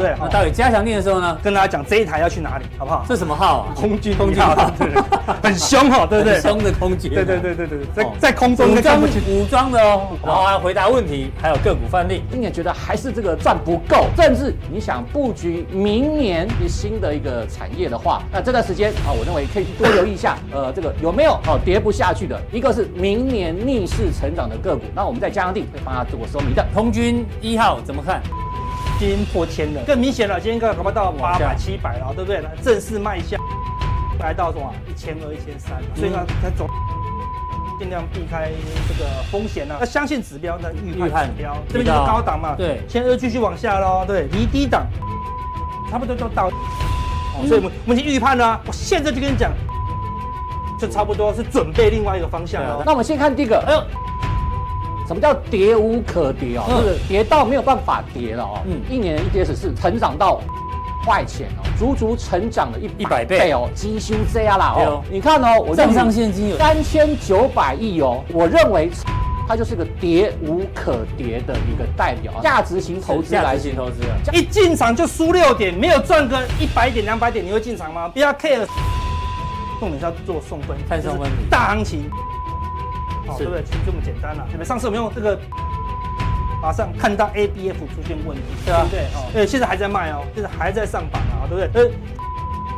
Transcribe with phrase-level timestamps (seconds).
[0.00, 0.16] 对不对？
[0.20, 3.04] 那待会加强錠的时候呢，跟大家讲这一台要去哪里，好不好？
[3.08, 3.74] 这什么号啊？
[3.74, 5.02] 空军空军号，对对，
[5.42, 6.40] 很凶哦，对不对？
[6.40, 12.22] 凶的空军，对对对对对，在在空中武装武装的哦，然后还回答问题，还有个股范例。
[12.30, 22.40] 今年觉得还是这个赚不够，甚至你想布局明年新的一个产业的话，那这段时间啊，我认为可以多留意一下，呃，这个有没有哦跌不下去的？
[22.52, 26.64] 一个是明年逆势成长的个股，那我们在加强定会帮他做收米的。
[26.74, 28.20] 空军一号怎么看？
[29.04, 32.42] 今天破千了，更明显了，今天刚刚到八百七百了，对不对？
[32.62, 33.38] 正式迈向
[34.18, 34.72] 来到什么？
[34.88, 36.66] 一千二、一千三，所以呢，才走。
[37.78, 38.50] 尽量避开
[38.88, 39.76] 这个风险啊！
[39.78, 44.86] 那相信指标的预判指标，这边就是高档嘛，对，现在又继续往下喽，对，离低档
[45.90, 46.48] 差不多就到，
[47.46, 49.52] 所以我们我们已经预判了，我现在就跟你讲，
[50.80, 52.82] 就差不多是准备另外一个方向了。
[52.86, 53.84] 那我们先看第一个，哎呦，
[55.06, 56.64] 什么叫跌无可跌哦？
[56.68, 58.60] 就是跌到没有办法跌了哦。
[58.66, 60.40] 嗯，一年 EPS 是成长到。
[61.06, 63.52] 块钱哦，足足成长了一一百倍。
[63.52, 65.02] 哦，基修这样啦哦。
[65.10, 66.56] 你看哦，我账上现金有。
[66.56, 68.90] 三千九百亿哦，我认为
[69.46, 78.08] 它就是个跌无可跌的一个代表，价值型投资来型投资啊，一进场就输六点，没有赚个一百点两百点，你会进场吗？
[78.08, 78.66] 不要 care，
[79.78, 82.10] 重点是要做送分，看送分题，大行情，
[83.26, 83.62] 好，对不对？
[83.64, 84.46] 其实这么简单了。
[84.50, 85.38] 你们上次我们用这个。
[86.62, 91.92] 马上看到 ABF 出现问题，对啊，对哦，对，现在还在卖哦，现在还在上榜啊，对不对？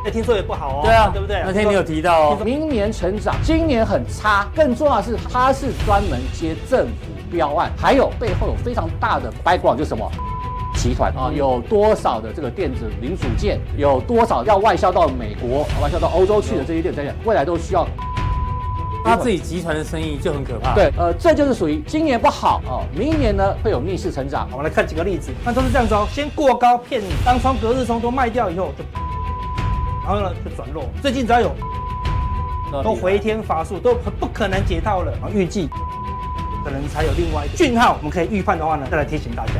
[0.03, 1.41] 哎，听说也不好哦，对啊，对不对？
[1.45, 10.11] 那天你有提到哦，明年成长，今年很差，更重要的是它是专门接政府标案，还有背后有非常大的 background，就是什么
[10.75, 11.31] 集团啊？
[11.33, 17.87] 有多少的这个电子零组件，有多少要外销到美国、外销到欧洲去的这些电子，未来都需要。
[19.07, 20.75] 他自己集团的生意就很可怕。
[20.75, 24.49] 对，呃，这就是属于今年不好哦，明年呢会有逆势成长。
[24.51, 28.83] 我们来看几个例子，那都是这样子哦，先过高骗你，当冲隔日冲都卖掉以后，就，
[30.03, 30.83] 然后呢就转弱。
[31.01, 31.55] 最近只要有
[32.83, 35.13] 都回天乏术，都不可能解套了。
[35.13, 35.69] 然后预计
[36.65, 39.53] 可能才有另外一个讯号，我们可以预判的话呢，再来提醒大家。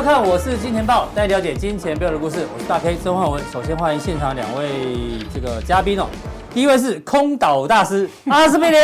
[0.00, 2.48] 收看，我是金钱豹，带你了解金钱背后的故事。
[2.54, 3.42] 我是大 K 曾焕文。
[3.52, 6.06] 首先欢迎现场两位这个嘉宾哦。
[6.54, 8.80] 第一位是空岛大师 阿斯匹林，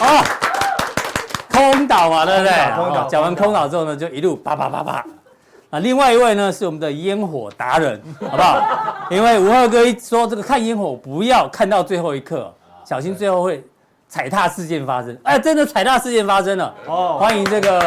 [0.00, 0.22] 哦，
[1.50, 2.52] 空岛嘛，对不对？
[2.76, 3.08] 空岛。
[3.08, 5.02] 讲完空岛之后呢，就一路叭叭叭叭。
[5.70, 8.60] 那另外一位呢，是我们的烟火达人，好不好？
[9.08, 12.52] 因为吴赫哥一说这个看烟火不要看到最后一刻，
[12.84, 13.64] 小心最后会
[14.10, 15.16] 踩踏事件发生。
[15.22, 16.74] 哎，真的踩踏事件发生了。
[16.86, 17.82] 哦，欢迎这个。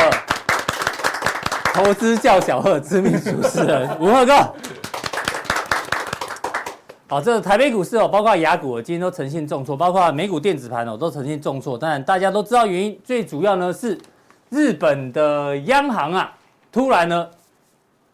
[1.74, 4.34] 投资叫小贺，知名主持人吴赫哥。
[7.08, 11.78] 好，这个台北股市哦，包括雅股，今天都呈现重挫，包括美股电子盘哦，都呈现重挫。
[11.78, 13.98] 当然，大家都知道原因，最主要呢是
[14.50, 16.36] 日本的央行啊，
[16.72, 17.28] 突然呢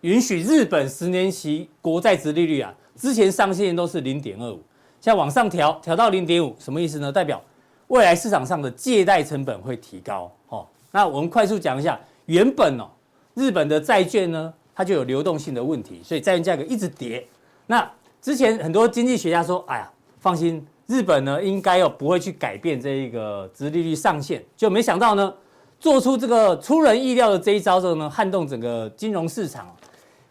[0.02, 4.62] 允许日本十年期国债殖利率啊，之前上限都是零点二五，
[5.02, 7.12] 现在往上调，调到零点五，什么意思呢？
[7.12, 7.42] 代表
[7.88, 10.32] 未来市场上的借贷成本会提高。
[10.48, 12.88] 哦，那我们快速讲一下，原本哦。
[13.36, 17.26] 日本的债券呢，它就有流动性的问题，所以债券价格一直跌。
[17.68, 17.90] 那
[18.22, 25.34] 之前很多经济学家说，哎呀，放心，日本呢应该要不会去改变这一个殖利率上限，就没想到呢，
[25.80, 29.76] 做出这个出人意料的这一招之后呢，撼动整个金融市场。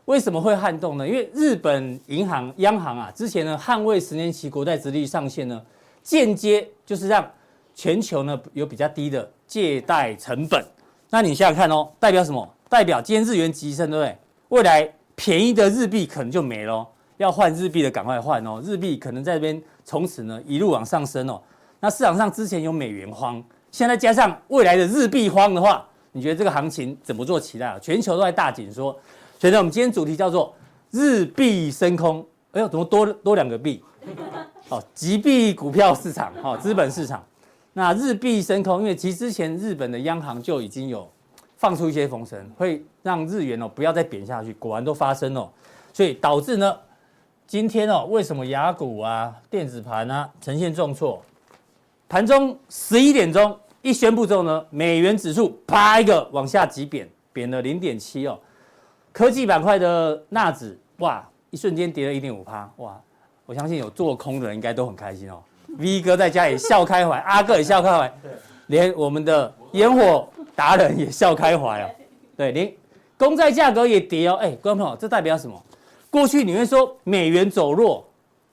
[0.07, 1.09] 为什么会撼动呢？
[1.09, 5.63] 因为日本银行央行啊，之前呢捍卫十年期国债殖利率上限呢，
[6.03, 7.27] 间接就是让
[7.75, 10.63] 全球呢有比较低的借贷成本。
[11.11, 12.54] 那你想想看哦，代表什么？
[12.75, 14.19] 代表今天日元急升，对不对？
[14.49, 16.85] 未来便宜的日币可能就没了，
[17.19, 18.61] 要换日币的赶快换哦。
[18.65, 21.41] 日币可能在这边从此呢一路往上升哦。
[21.79, 23.41] 那市场上之前有美元荒，
[23.71, 27.79] 现在加上未来的日币荒的话，你觉得这个行情怎么做期待啊？
[27.81, 28.91] 全球都在大紧缩，
[29.39, 30.53] 所以呢，我们今天主题叫做
[30.91, 32.27] 日币升空。
[32.51, 33.85] 哎呦，怎么多多两个币？
[34.69, 37.25] 哦，击币股票市场，哦，资本市场。
[37.73, 41.09] 那日币升空，因为其实之前日本的央行就已经有。
[41.65, 45.51] 放出一些风声，会让日元哦不要再贬下去，果然都发生了，
[45.95, 46.79] 所以导致呢，
[47.47, 51.23] 今天哦为什么雅股啊、电子盘啊呈现重挫？
[52.07, 58.39] 盘中十一点钟一宣布之后呢，美元指数啪一个往下急贬，贬了零点七哦。
[59.11, 63.01] 科技板块的纳指哇，一瞬间跌了一点五趴哇，
[63.47, 65.43] 我相信有做空的人应该都很开心哦。
[65.79, 68.13] V 哥在家里笑开怀，阿哥也笑开怀，
[68.67, 70.29] 连我们的烟火。
[70.55, 71.91] 达人也笑开怀了，
[72.37, 72.73] 对，连
[73.17, 74.35] 公债价格也跌哦。
[74.35, 75.61] 哎，观众朋友，这代表什么？
[76.11, 78.07] 过去你会说美元走弱，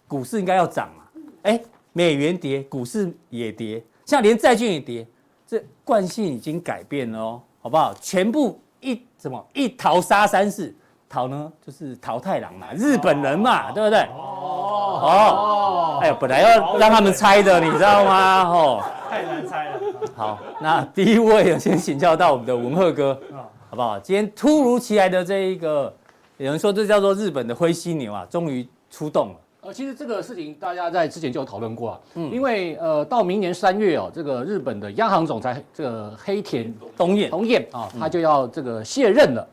[0.07, 1.03] 股市应该要涨嘛？
[1.43, 1.61] 哎，
[1.93, 5.05] 美元跌，股市也跌，像连债券也跌，
[5.47, 7.93] 这惯性已经改变了哦，好不好？
[8.01, 10.73] 全部一什么一淘沙三世，
[11.11, 13.99] 淘呢就是桃太郎嘛，日本人嘛，哦、对不对？
[13.99, 18.43] 哦哦，哎呦，本来要让他们猜的，你知道吗？
[18.47, 19.79] 哦，太难猜了。
[20.15, 23.19] 好，那第一位先请教到我们的文鹤哥，
[23.69, 23.99] 好不好？
[23.99, 25.93] 今天突如其来的这一个，
[26.37, 29.35] 有人说这叫做日本的灰犀牛啊，终于出动了。
[29.63, 39.47] 呃，其实这个事情大家在之前就有讨论过啊，嗯，因为呃，到明年三月哦，这个日本的央行总裁这个黑田东彦东彦啊，他就要这个卸任了，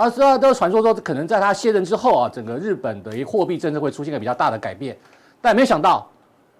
[0.00, 4.96] 啊，所以都传说说可能在他卸任之后啊，整个日本的一个货币政策会出现一个比较大的改变，
[5.42, 6.08] 但没想到，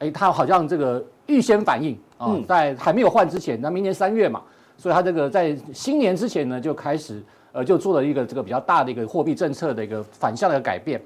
[0.01, 4.43] 哎，他好像这个预先反应啊，在还没有换之前，那明年三月嘛，
[4.77, 7.23] 所以他这个在新年之前呢就开始。
[7.53, 11.03] 呃，就做了一个这个比较大的一个货币政策的一个反向的改变。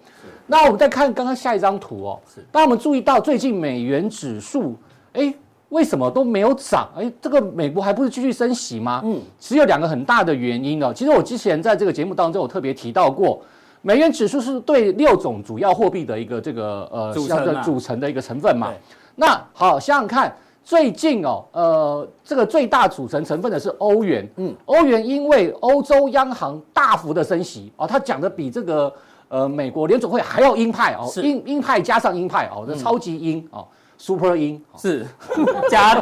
[0.46, 4.76] 那我们再看刚刚下一张图哦，是当我们注意到最近美元指数，
[5.14, 5.32] 哎，
[5.74, 6.88] 为什么都没有涨？
[6.96, 9.02] 哎，这个美国还不是继续升息吗？
[9.04, 10.92] 嗯，其实有两个很大的原因哦。
[10.94, 13.40] 其实我之前在这个节目当中，我特别提到过，
[13.82, 18.72] 美元指数是对六种主要货币的一个这个呃组成组成的一个成分嘛。
[19.16, 20.34] 那好，想想看。
[20.66, 24.26] 最近哦，呃，这个最大组成成分的是欧元。
[24.36, 28.90] 嗯，欧元因为欧洲央行大幅的升息哦，他讲的比这个
[29.28, 35.06] 呃美国联总会还要鹰派哦，鹰鹰派加上鹰派哦，这超级鹰哦，super 音是
[35.70, 35.94] 加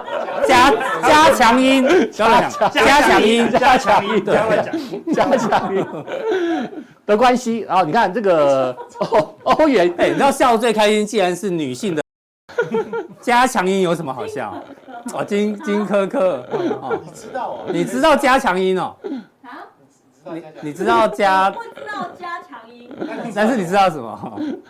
[0.47, 0.71] 加
[1.03, 4.35] 加强音，加强加强音，加强鹰的
[5.15, 5.87] 加强音
[7.06, 7.61] 的关系。
[7.61, 12.03] 然后你看这个欧欧元，哎，你知道笑最开心，既然是女性的。
[13.21, 14.55] 加强音有什么好笑？
[15.12, 16.47] 哦，金金科科，
[16.81, 17.65] 哦，你知道哦？
[17.69, 18.97] 你知道加强音哦？
[19.43, 19.67] 啊？
[20.25, 21.50] 你你知道加？
[21.50, 22.89] 不知道加强音，
[23.35, 24.19] 但是你知道什么？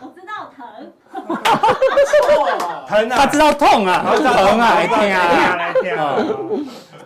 [0.00, 0.66] 我知道疼。
[2.88, 3.16] 疼啊！
[3.16, 6.16] 他知道痛啊，疼啊，来听啊，来听啊。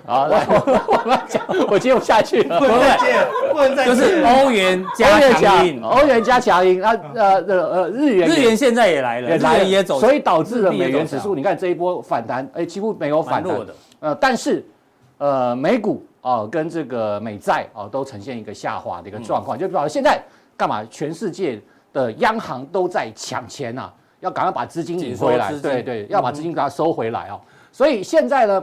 [0.07, 2.61] 好，来，我我讲，我接不下去了。
[2.61, 3.91] 不能再接，不能再接。
[3.91, 13.75] 就是欧元加强音，欧元加强音，啊呃呃呃，日元日元现在也来了，日元也走，所以导致了美元指数，你看这一波反弹，哎，几乎没有反弹的。
[13.99, 14.65] 呃，但是
[15.19, 20.21] 呃，美股啊跟这个美债啊都呈现一个下滑的一个状况，就表示现在
[20.57, 20.85] 干嘛？
[20.89, 21.61] 全世界
[21.97, 23.91] 的央行都在抢钱呐，
[24.21, 27.41] 要赶快把资金引回来，对对，要把资金给它收回来啊。
[27.73, 28.63] 所以现在呢。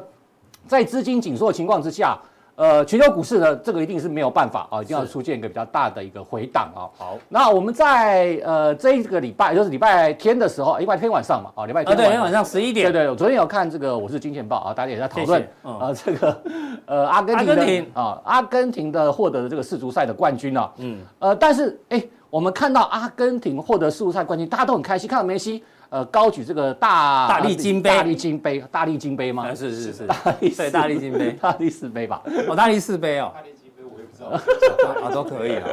[0.66, 2.18] 在资金紧缩的情况之下，
[2.56, 6.88] 呃，全球股市呢，这个一定是没有办法啊，一定要出现一个比较大的一个回档啊。
[6.98, 16.42] 好，那我们在呃这一个礼拜，就是礼拜天的时候，礼拜天晚上嘛，啊，礼拜天对，晚上十一点，对对，我昨天有看这个《我是金钱报》啊，大家也在讨论啊，这个
[16.86, 17.86] 呃阿根廷。
[17.94, 22.02] 啊，阿根廷的获得的这个世足赛的冠军啊，嗯，呃，但是哎，
[22.34, 25.64] 我们看到阿根廷获得世足赛冠军，大家都很开心，看到梅西。
[25.90, 29.54] 呃，高举这个大大力金杯，大力金杯，大力金杯吗？
[29.54, 32.24] 是是是，大力对大力金杯，大力四杯吧？
[32.48, 35.70] 哦，大力四杯哦，大力金杯我也不知道， 啊都可以啊，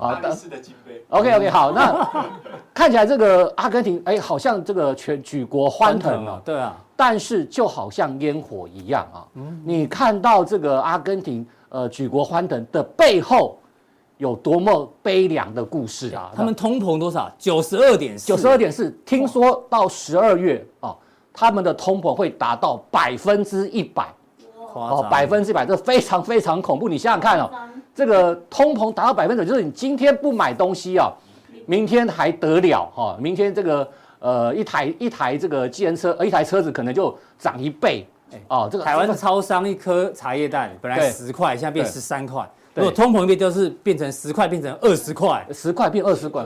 [0.00, 1.00] 啊，大力士的金杯。
[1.10, 2.10] OK OK，好，那
[2.74, 9.22] 看起来这个阿根廷，哎，好像这个全举国欢腾啊，对啊，但是就好像烟火一样啊，
[9.64, 13.56] 你看到这个阿根廷呃举国欢腾的背后。
[14.20, 16.30] 有多么悲凉的故事啊！
[16.36, 17.32] 他们通膨多少？
[17.38, 18.26] 九十二点四。
[18.26, 20.94] 九十二点四，听说到十二月啊，
[21.32, 24.06] 他们的通膨会达到百分之一百。
[24.74, 26.86] 哦，百分之一百，这非常非常恐怖。
[26.86, 27.50] 你想想看哦，
[27.94, 31.10] 这个通膨达到百分之，就是你今天不买东西啊，
[31.64, 33.16] 明天还得了哈？
[33.18, 38.06] 明天这个呃一台一台这个计程车，呃一台车子可能就涨一倍。
[38.48, 42.46] 哦，这个台湾的超商一颗茶叶蛋本来十块，现在变十三块。
[42.80, 46.44] 如果通膨一变，就是变成十块变成二十块，十块变二十块，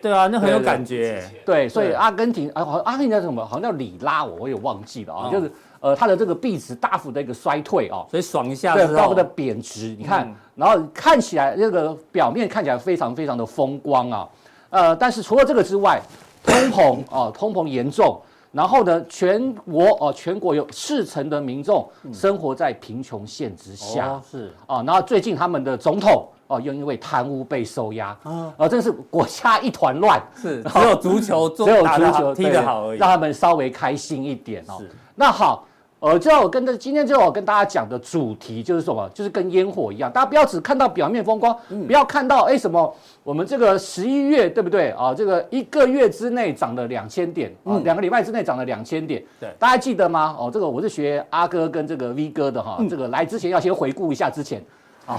[0.00, 1.22] 对啊，那很有感觉。
[1.44, 3.44] 对，所以阿根廷，啊，好，阿根廷叫什么？
[3.44, 5.30] 好像叫里拉，我我也忘记了啊。
[5.32, 5.50] 就是
[5.80, 9.94] 呃，它的这个币值大幅的一个衰退啊，所以爽一下，对，大幅的贬值。
[9.98, 14.28] 你看，然后看起来这个表面看起来非常非常的风光啊，
[14.70, 16.00] 呃，但是除了这个之外，
[16.44, 18.20] 通膨啊，通膨严重。
[18.54, 24.82] 然后呢，全国哦，全国有四成的民众生活在贫穷线之下，哦、是啊。
[24.86, 28.16] 然后最近他们的总统哦，又因为贪污被收押，
[28.56, 30.22] 啊，真是国家一团乱。
[30.40, 34.76] 是，只有足球， 只有足球踢得好而已，让他们稍微开心一点哦。
[34.78, 35.66] 是那好。
[36.04, 39.08] 呃，就要我跟这今天就要我跟大家讲的主题就是什么？
[39.14, 45.14] 就是跟烟火一样，大家不要只看到表面风光，嗯、不要看到哎什么，我们这个十一月对不对啊？
[45.14, 50.36] 这个一个月之内涨了两千点，啊，两个礼拜之内涨了两千点，对，大家记得吗？
[50.38, 54.62] 哦，这个我是学阿哥跟这个 V 哥的哈，嗯、这个来之前要先回顾一下之前，
[55.08, 55.16] 啊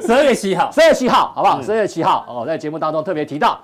[0.00, 1.60] 十二月七号，十二月七号，好不好？
[1.60, 3.58] 嗯十二月七号哦，在节目当中特别提到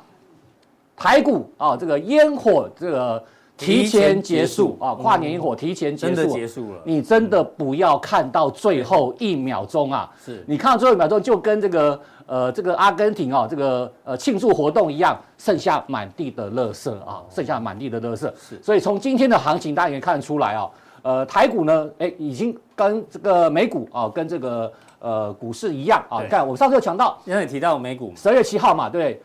[0.96, 3.22] 台股啊，这个烟火这个
[3.58, 6.80] 提前结束啊，跨年烟火提前结束，真的结束了。
[6.84, 10.10] 你真的不要看到最后一秒钟啊！
[10.24, 18.32] 是你看到最后一秒钟，就跟这个呃这个阿根廷哦，这个呃庆祝活动一样，剩下满地的垃圾啊，剩下满地的垃圾。
[18.38, 20.70] 是所以从今天的行情，大家也可以看得出来啊，
[21.02, 26.20] 呃，台股呢，哎，已经跟这个美股啊，跟这个呃股市一样啊。
[26.20, 29.20] 对看，我上次有讲到因为你提到美股，十二月七号嘛，对？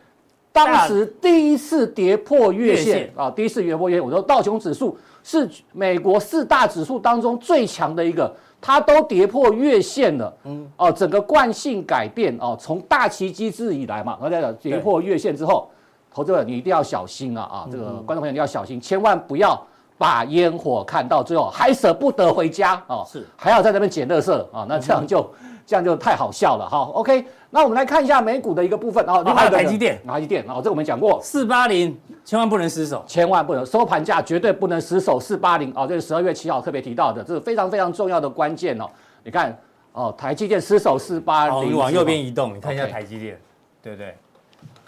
[0.54, 8.32] 当时第一次跌破月线啊，第一次跌破月线，我说道琼指数是美国四大指数当中最强的一个，
[8.62, 10.32] 它都跌破月线了。
[10.44, 15.68] 嗯，哦，整个惯性改变哦，从大旗机制以来嘛，大家讲跌破月线之后，
[16.14, 17.68] 投资者你一定要小心啊啊！
[17.72, 19.60] 这个观众朋友你要小心，千万不要
[19.98, 25.28] 把烟火看到最后还舍不得回家哦，是还要在那边捡垃圾啊，那这样就。
[25.66, 26.80] 这样就太好笑了哈。
[26.94, 33.04] OK，那我们来看一下美股的一个部分啊，另外一个还有台积电台积电啊，这个我们讲过，四八零千万不能失手。
[33.08, 38.86] 千万不能收盘价绝对不能失手四八零啊，这是十二月七号特别提到的，这是非常非常重要的关键哦。
[39.24, 39.58] 你看
[39.94, 43.40] 哦，台积电失守四八，零，你往右边移动，你看一下台积电，
[43.82, 44.16] 对不对？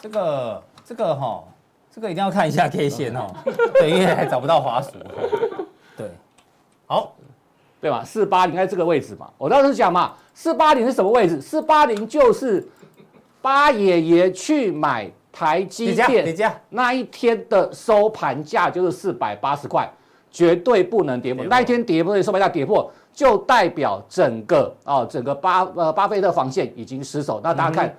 [0.01, 1.43] 这个这个哈，
[1.91, 3.27] 这个一定要看一下 K 线哦，
[3.73, 4.91] 对，因为还找不到滑鼠。
[5.97, 6.09] 对，
[6.85, 7.15] 好，
[7.81, 8.03] 对吧？
[8.03, 11.39] 四八零在这个位置嘛，我当时讲嘛，四八零是什么位置？
[11.41, 12.67] 四八零就是
[13.41, 19.87] 八爷爷去买台积电那一天的收盘价就是四百八十块，
[20.31, 21.43] 绝对不能跌破。
[21.43, 27.39] 跌破那一天跌破，收盘价跌破，就代表整个啊、整个巴呃巴菲特防线已经失守。
[27.43, 27.95] 那大家看、嗯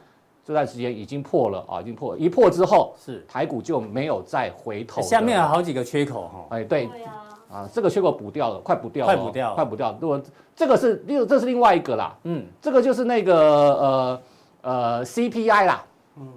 [0.46, 5.02] 这段时间已经破了啊，已经破了，一破之后是台股就没有再回头。
[5.02, 6.46] 下面有好几个缺口哈。
[6.50, 6.86] 哎对。
[6.86, 7.25] 对啊，
[7.56, 9.54] 啊，这个缺口补掉了，快补掉了哦，快补掉。
[9.54, 9.96] 快补掉。
[9.98, 10.20] 如果
[10.54, 14.20] 这个是另，这是另外一个啦，嗯，这个就是那个呃
[14.62, 15.82] 呃 CPI 啦，
[16.18, 16.28] 嗯。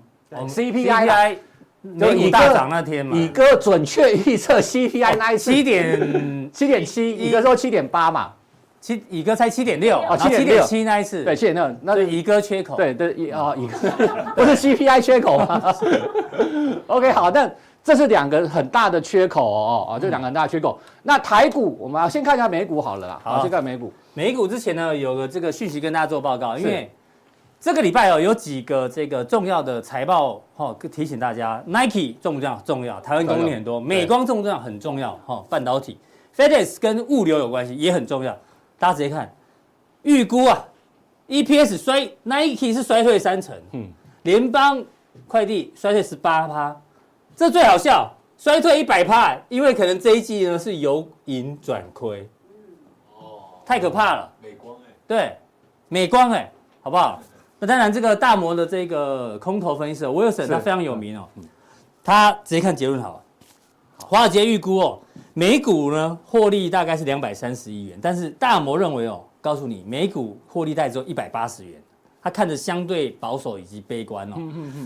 [0.48, 1.38] CPI
[1.82, 5.52] 美股大涨那天嘛，乙哥准确预测 CPI 那一次。
[5.52, 6.50] 七点。
[6.54, 8.34] 七点七，乙哥说七点八嘛，
[8.80, 13.90] 七，乙哥猜七点六，啊七7.6点七那一次，对，七点六，那那是乙哥缺口，对对乙啊乙哥
[14.36, 15.76] 不是 CPI 缺口吗？
[16.88, 20.79] OK 好，但这是两个很大的缺口哦哦，这两个很大的缺口。
[21.03, 23.91] 那台股我们要先看一下美股好了啦，好好，先看美股。
[24.13, 26.91] 美股之前呢，有个这个讯息跟大家做报告，因为
[27.59, 32.62] 这个礼拜哦，有几个这个重要的财报哈，提醒大家，Nike 重不重要？
[32.65, 34.59] 重要，台湾公司很多，美光重不重要？
[34.59, 35.98] 很重要哈，半导体
[36.36, 38.38] ，FedEx 跟物流有关系，也很重要。
[38.77, 39.29] 大家直接看，
[40.03, 40.65] 预估啊
[41.27, 43.88] ，EPS 衰，Nike 是衰退三成，嗯嗯，
[44.24, 44.81] 联邦
[45.27, 46.75] 快递衰退十八趴，
[47.39, 52.29] 这最好笑，衰退一百趴，因为可能这一季呢是由盈转亏。
[53.17, 54.29] 哦，太可怕了。
[54.43, 55.38] 美光哎，对，
[55.88, 57.22] 美光哎、好不好？
[57.58, 61.29] 那当然，这个大摩的这个空头分析师 Wilson 他非常有名哦，
[62.03, 63.24] 他直接看结论好了。
[64.00, 65.00] 华尔街预估哦，
[65.34, 71.81] 美股呢获利大概是两百三十亿元，但是大摩认为哦，告诉你美股获利大概只有一百八十元，
[72.22, 74.36] 他看着相对保守以及悲观哦。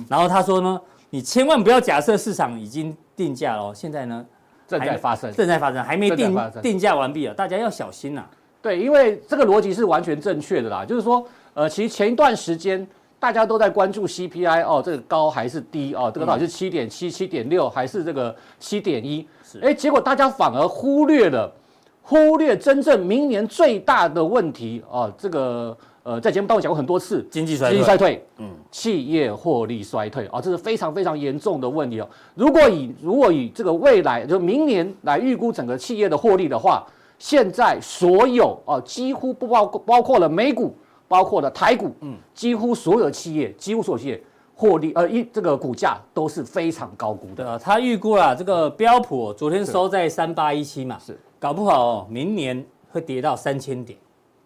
[0.07, 0.79] 然后他说呢，
[1.13, 4.25] 你千万不要假设市场已经定价了哦，现在呢
[4.67, 5.32] 正在发生。
[5.32, 8.25] 正在发生，还没定定价完毕啊，大家要小心呐、
[8.63, 12.88] 对，因为这个逻辑是完全正确的啦，就是说，呃，其实前一段时间
[13.20, 19.27] 大家都在关注 CPI 哦，这个高还是低哦，这个到底是七点七、七点六还是这个七点一？
[19.43, 19.60] 是。
[19.60, 21.53] 哎，结果大家反而忽略了，
[22.01, 27.77] 忽略真正明年最大的问题哦，这个呃，在节目当中讲过很多次，经济衰退。
[27.77, 32.10] 经济衰退，嗯嗯，企业获利衰退啊、哦，这是非常非常严重的问题哦。
[32.34, 36.84] 如果以如果以这个未来就明年来预估整个企业的获利的话，
[37.20, 40.75] 现在所有啊、哦，几乎不包括包括了美股，
[41.08, 44.20] 包括了台股，嗯，几乎所有企业，几乎所有企业
[44.56, 47.60] 获利呃一这个股价都是非常高估的。
[47.60, 54.00] 他预估了，这个标普、哦、昨天收在三八一七嘛，是搞不好哦，明年会跌到三千点，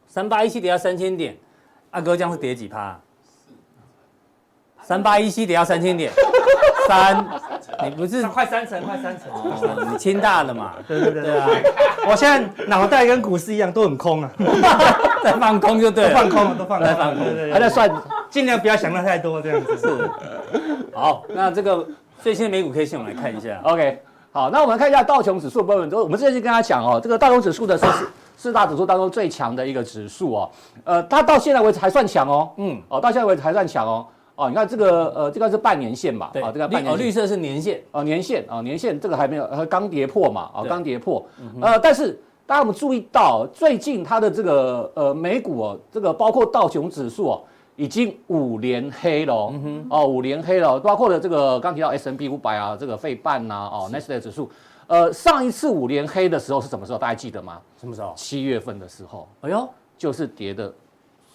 [0.05, 1.38] 三八一七跌到三千点，
[1.91, 3.00] 阿哥这样是跌几趴、啊？
[4.88, 6.10] 三八一七得要三千点，
[6.88, 7.25] 三，
[7.84, 9.29] 你不是快三成，快三成。
[9.34, 10.75] 哦你清大的嘛？
[10.88, 11.50] 对对对对啊，
[12.10, 14.32] 我现在脑袋跟股市一样都很空啊，
[15.22, 16.88] 在放空就对了，放空了，都放空了。
[16.88, 17.91] 在放空对对对还在算
[18.29, 19.77] 尽量不要想的太多这样子。
[19.77, 20.10] 是。
[20.94, 21.86] 好，那这个
[22.22, 23.60] 最新的美股 K 线我们来看一下。
[23.63, 24.01] OK，
[24.32, 25.91] 好，那我们看一下道琼指数的部分。
[26.01, 30.50] 我们之前就跟他讲哦，这个道琼指数的是 四四大指数当中最强的一个指数哦，
[30.86, 34.06] 呃，它到现在为止还算强哦，嗯，哦，到现在为止还算强哦，
[34.38, 41.25] 哦，你看这个呃，这个是半年线吧，对，哦，这个半绿哦，年线，绿色是年线，哦，年线，哦，年线这个还没有，呃，刚跌破嘛，哦，刚跌破，
[41.60, 47.41] 呃，但是大家有没有注意到最近它的这个呃美股哦，这个包括道琼指数哦，
[47.75, 49.88] 已经五连黑了哦，嗯、哼。
[49.89, 54.50] 哦五连黑了，包括了这个刚提到 S&P 五百啊，这个费半呐，哦纳斯达克指数，
[54.86, 57.00] 呃上一次五连黑的时候是什么时候？
[57.00, 57.60] 大家记得吗？
[57.82, 58.13] 什么时候？
[58.15, 59.27] 七月份的时候。
[59.41, 59.67] 哎呦，
[59.98, 60.72] 就是跌的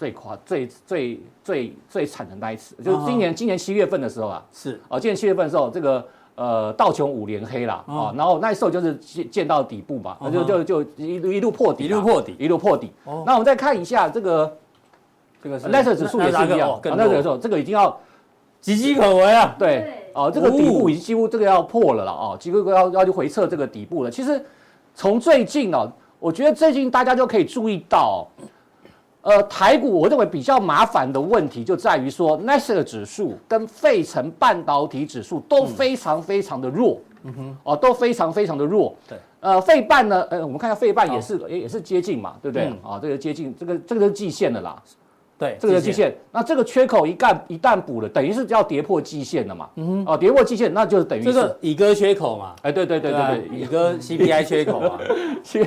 [0.02, 6.04] 最夸、最最最最惨的那一次，就是今年、哦、今年七月份的时候啊，是哦，今年七月份的时候这个。
[6.34, 12.90] 呃，道琼五连黑了啊，哦、然后那时候就是见见到底部嘛，就就就一路一路破底，一路破底，一路破底。
[13.04, 14.56] 哦、那我们再看一下这个
[15.42, 17.90] 这个纳斯达克指数也是一样，那个时候这个已经要
[18.62, 19.54] 岌岌可危啊。
[19.58, 24.10] 对，哦，这个底部已经几乎这个要破了了啊，几乎要要去回撤这个底部了。
[24.10, 24.42] 其实
[24.94, 25.86] 从最近哦，
[26.18, 28.26] 我觉得最近大家就可以注意到。
[29.22, 38.94] 呃，台股我认为比较麻烦的问题就在于说，纳斯达克指数跟费城半导体指数都非常非常的弱，嗯哼，哦，都非常非常的弱。
[39.08, 42.66] 对，呃，费半呢，呃，我们看一下费半也是也也是接近嘛，对不对？
[42.82, 44.82] 啊，这个接近，这个这个是季线的啦。
[45.42, 46.14] 对，这个是季线。
[46.30, 49.68] 那这个缺口一旦一旦补了，等于是要跌破季线了嘛？
[49.74, 52.54] 嗯哼，哦，跌破季线，那就是等于是这个乙哥缺口嘛？
[52.62, 54.98] 哎，对对对对对，乙哥 CPI 缺口嘛？
[55.42, 55.66] 缺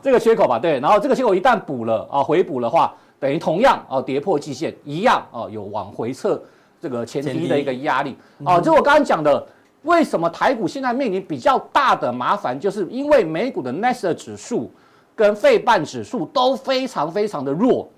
[0.00, 0.58] 这个缺口吧？
[0.58, 2.94] 对，然后这个缺口一旦补了啊，回补的话。
[3.20, 6.40] 等于同样哦，跌破季线一样哦，有往回撤
[6.80, 8.60] 这个前提的一个压力哦。
[8.60, 9.44] 就我刚刚讲的，
[9.82, 14.70] 为什么台股现在面临比较大的麻烦，就是因为美股的纳斯达克指数
[15.16, 17.88] 跟费半指数都非常非常的弱。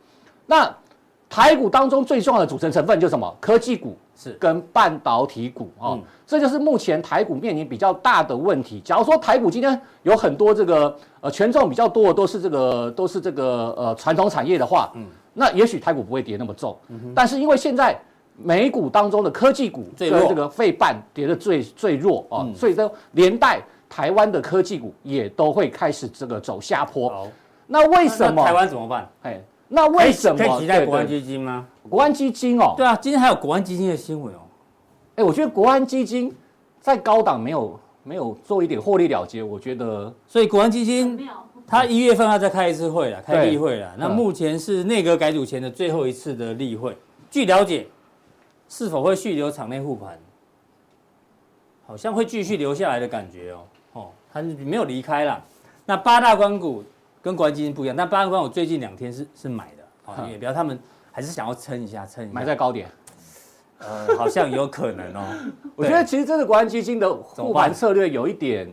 [0.47, 0.75] 那
[1.31, 3.37] 台股当中最重要的组成成分就是什么？
[3.41, 5.97] 科技股是跟半导体股哦。
[6.27, 8.81] 这就是目前台股面临比较大的问题。
[8.81, 16.77] 假如说台股今天有很多这个呃权重比较多的都是这个都是这个呃传统产业的话，嗯，那也许台股不会跌那么重。
[16.89, 17.13] 嗯。
[17.15, 17.97] 但是因为现在
[18.37, 27.09] 美股当中的科技股跟这个费半跌得最最弱啊，所以说连带台湾的科技股也都会开始这个走下坡。
[27.09, 27.29] 好，
[27.69, 29.09] 那为什么台湾怎么办？
[29.23, 29.41] 哎，
[29.73, 31.65] 那为什么可以期待国安基金吗？
[31.89, 34.41] 国安基金哦，对啊，今天还有国安基金的新闻哦。
[35.15, 36.35] 哎，我觉得国安基金
[36.81, 41.17] 在高档没有没有做一点获利了结，我觉得，所以国安基金
[41.69, 43.95] 它一月份要再开一次会了，开例会了。
[43.97, 46.97] 那目前是内阁改组前的最后一次的例会。
[47.31, 47.87] 据了解，
[48.69, 50.19] 是否会续留场内护盘？
[51.87, 53.59] 好像会继续留下来的感觉哦。
[53.93, 55.41] 哦，它没有离开了。
[55.87, 56.83] 那八大关股
[57.23, 60.79] 跟国安基金不一样，但八大关我最近两天是是买的啊，也不要他们
[61.13, 62.89] 还是想要撑一下，撑一下，买在高点。
[63.79, 65.25] 呃，好像有可能哦。
[65.75, 68.71] 我觉得其实这个国安基金的护盘策略有一点，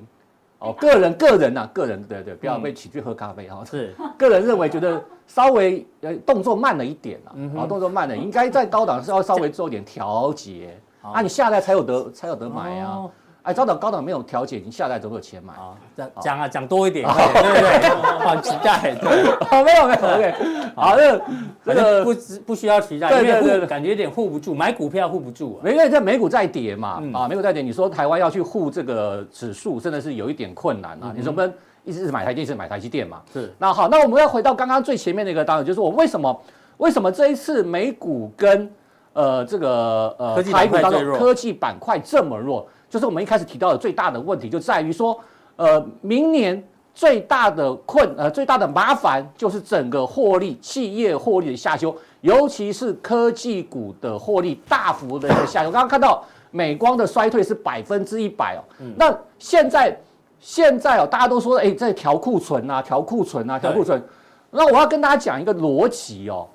[0.60, 3.64] 哦，个人个人呐，个人对对，不要被请去喝咖啡哈。
[3.64, 7.32] 是， 个人认为觉得稍微呃动作慢了一点啊，
[7.62, 13.10] 啊动作慢了，应该在高档是要稍微做点调节，啊你下来才有得才有得买啊。
[13.48, 15.72] 哎，高档高档没有调节，已经下来总有钱买啊。
[16.20, 17.14] 讲啊，讲多一点，对
[17.62, 18.94] 对对，好期待。
[18.94, 20.34] 对，没有没有，OK。
[20.76, 21.22] 好，这
[21.64, 22.14] 这个不
[22.48, 25.62] 不需要期待，因为对感觉有点护不住，买股票护不住。
[25.64, 31.14] 因为这美股在跌嘛，啊，美股在跌，你说台湾要去护这个指数，真的是有一点困难啊。
[31.16, 31.50] 你说不能
[31.86, 33.22] 一直是买台积电，是买台积电嘛？
[33.32, 33.50] 是。
[33.58, 36.42] 那好，那我们要回到刚刚最前面那个，当然就是我为什么
[36.80, 38.70] 为什么这一次美股跟
[39.14, 42.68] 呃这个呃台股当中科技板块这么弱？
[42.90, 45.20] 就是我们一开始提到的最大的问题，就在于说，
[45.58, 55.72] 呃，明年最大的困呃最大的麻烦就是整个获利企业获利的下修，尤其是科技股的获利大幅的一个下修。
[55.72, 58.64] 刚刚看到美光的衰退是百分之一百哦，
[58.96, 59.96] 那现在
[60.40, 64.02] 现在哦，大家都说哎在调库存啊，调库存啊，调库存。
[64.50, 66.48] 那我要跟大家讲一个逻辑哦，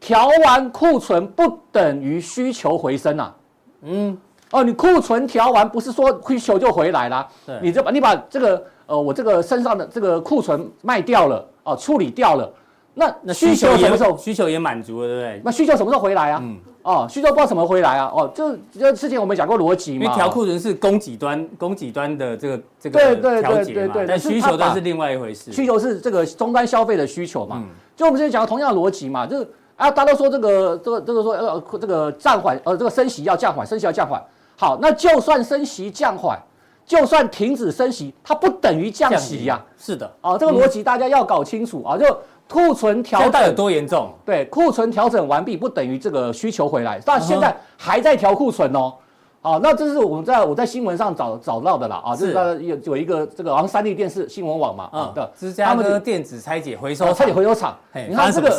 [0.00, 3.34] 调完库存不等于需求回升啊，
[3.82, 4.18] 嗯。
[4.50, 7.58] 哦，你库存调完，不是说需求就回来了，对。
[7.60, 12.50] 你就把你把这个呃，我这个身上的这个库存卖掉了，哦，处理掉了，
[12.94, 14.16] 那那需求什么时候？
[14.16, 15.42] 需求也满足了，对不对？
[15.44, 16.40] 那需求什么时候回来啊？
[16.42, 18.10] 嗯，哦，需求不知道什么回来啊？
[18.14, 34.18] 哦，就就之前我们讲过逻辑嘛，因为调库存是供给端供给端的这个这个调节嘛，对对对对对，但需求端是另外一回事，需求是这个终端消费的需求嘛，嗯，就我们之前讲的同样的逻辑嘛，就是啊，大家都说这个这个这个说呃这个暂缓呃这个升息要降缓，升息要降缓。
[34.60, 36.36] 好，那就算升息降缓，
[36.84, 39.62] 就算停止升息，它不等于降息呀、啊。
[39.78, 41.96] 是的，啊，这个逻辑大家要搞清楚啊。
[41.96, 42.04] 就
[42.48, 44.12] 库存调整有多严重？
[44.24, 47.00] 对，库存调整完毕，不等于这个需求回来。
[47.04, 48.92] 但现在还在调库存哦。
[49.40, 52.02] 好，那这是我们在我在新闻上找找到的啦。
[52.04, 57.78] 啊，是有有一个这个好像三立电视新闻网嘛，啊，对，芝加哥电子拆解回收拆解回收厂。
[57.94, 58.50] 你看这个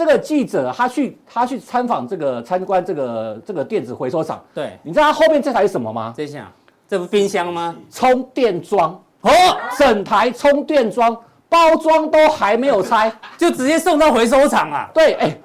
[0.00, 6.14] 这个记者他去他去参访这个参观这个这个电子回收厂，对，你知道他后面这台是什么吗？
[6.16, 6.50] 这下
[6.88, 7.76] 这不冰箱吗？
[7.90, 9.30] 充电桩哦，
[9.76, 11.14] 整台充电桩
[11.50, 14.88] 包装都还没有拆， 就直接送到回收厂啊？
[14.94, 15.38] 对，哎，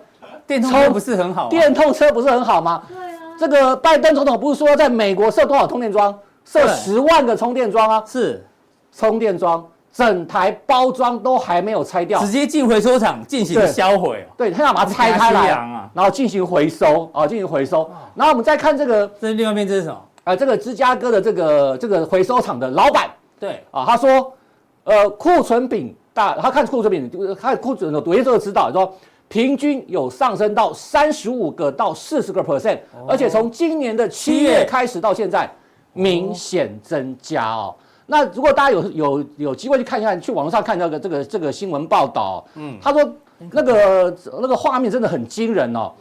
[0.47, 1.49] 电动车不是很好？
[1.49, 2.81] 电动车不是很好吗？
[2.87, 3.35] 对啊。
[3.37, 6.17] 这个拜登总统不是说在美国设多少充电桩？
[6.45, 8.01] 设十万个充电桩啊？
[8.07, 8.47] 是，
[8.93, 9.67] 充电桩。
[9.95, 14.27] 整台包装都还没有拆掉，直接进回收厂进行销毁。
[14.35, 15.47] 对，他要把它拆开来，
[15.93, 17.89] 然后进行回收啊，进行回收。
[18.13, 19.97] 然后我们再看这个，这是另外一边，这是什么？
[20.25, 24.33] 啊，这个芝加哥的这个这个回收厂的老板，对啊，他说，
[24.83, 28.93] 呃，库存品大，他看库存品，看库存的读音都知道，说
[29.29, 35.49] 平均有上升到三十五个到四十个 percent，而且从今年的七月开始到现在，
[35.93, 37.73] 明显增加哦。
[38.07, 43.01] 那如果大家有有有机会去看一看，去网络上看那个这个这个新闻报道，嗯，他说
[43.51, 45.91] 那个那个画面真的很惊人哦，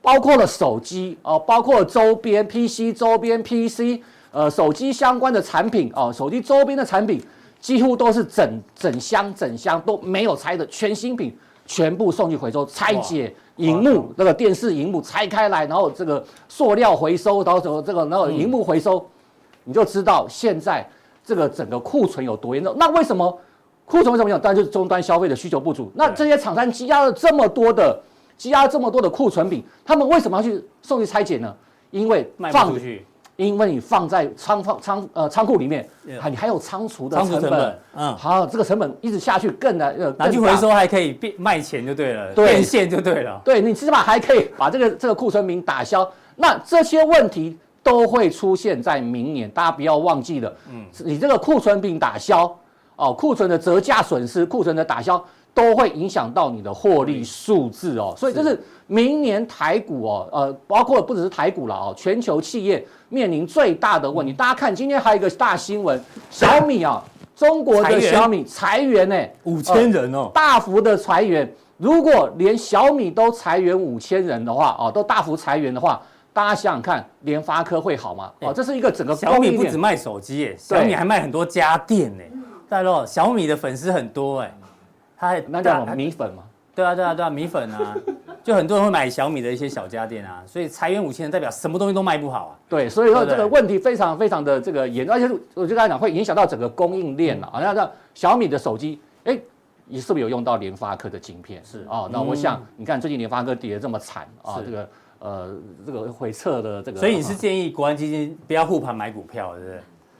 [0.00, 4.00] 包括了手机哦，包括周边 PC 周边 PC，
[4.32, 7.22] 呃，手机相关的产品哦，手机周边的产品
[7.60, 19.06] 几乎都是整整箱整箱都没有拆的全新品，全部送去回收拆解，荧幕那个电视荧幕拆开来，然后这个塑料回收，然后什么这个然后荧幕回收，
[19.64, 20.88] 你就知道现在。
[21.30, 22.74] 这个整个库存有多严重？
[22.76, 23.38] 那为什么
[23.84, 24.36] 库存为什么有？
[24.36, 25.88] 当然就是终端消费的需求不足。
[25.94, 27.96] 那这些厂商积压了这么多的
[28.36, 31.54] 积压了这么多的库存品，他们为什么要去送去拆解呢？
[31.92, 32.74] 因为放，
[33.36, 35.88] 因为你放在仓放仓呃仓库里面，
[36.20, 46.10] 还你还有仓储的成本，嗯，好，这个成本一直下去更难呃，拿去回收还可以变卖钱就对了，变现就对了，对你起码还可以把这个这个库存品打消。
[46.34, 47.56] 那这些问题。
[47.82, 50.52] 都会出现在明年，大家不要忘记了。
[50.70, 52.54] 嗯，你这个库存品打消，
[52.96, 55.22] 哦，库存的折价损失，库存的打消，
[55.54, 58.12] 都会影响到你的获利数字哦。
[58.16, 64.32] 所以这是明年台股哦，呃，包括不只是台股了哦，全球企业面临最大的问题。
[64.32, 65.98] 大家看今天还有一个大新闻，
[66.30, 67.02] 小米啊，
[67.34, 71.50] 中国的小米裁员呢，五千人哦，大幅的裁员。
[71.78, 75.98] 如果连小米都裁员五千人的话，哦，都大幅裁员的话。
[76.32, 78.32] 大家想想看，联发科会好吗？
[78.40, 82.22] 哦，这是一个整个小米不止卖手机耶，小米还卖很多家电呢。
[82.68, 84.54] 大陆小米的粉丝很多哎，
[85.16, 86.44] 他还那叫米粉吗？
[86.72, 87.96] 对啊对啊对啊，米粉啊，
[88.44, 92.52] 就很多人会买小米的一些小家电啊，所以裁员五千人代表什么东西都卖不好啊。
[92.68, 97.50] 对，所以说这个问题非常非常的这个严重，而且我就刚才讲会影响到整个供应链了。
[97.52, 99.36] 好像这小米的手机，哎，
[99.84, 101.60] 你是不是有用到联发科的晶片？
[101.64, 104.88] 是哦，那我想你看最近联发科跌得这么惨啊，这个。
[105.20, 105.54] 呃，
[105.86, 109.78] 这个回撤的这个，所以你是建议国安基金不要护盘买股票，对不对？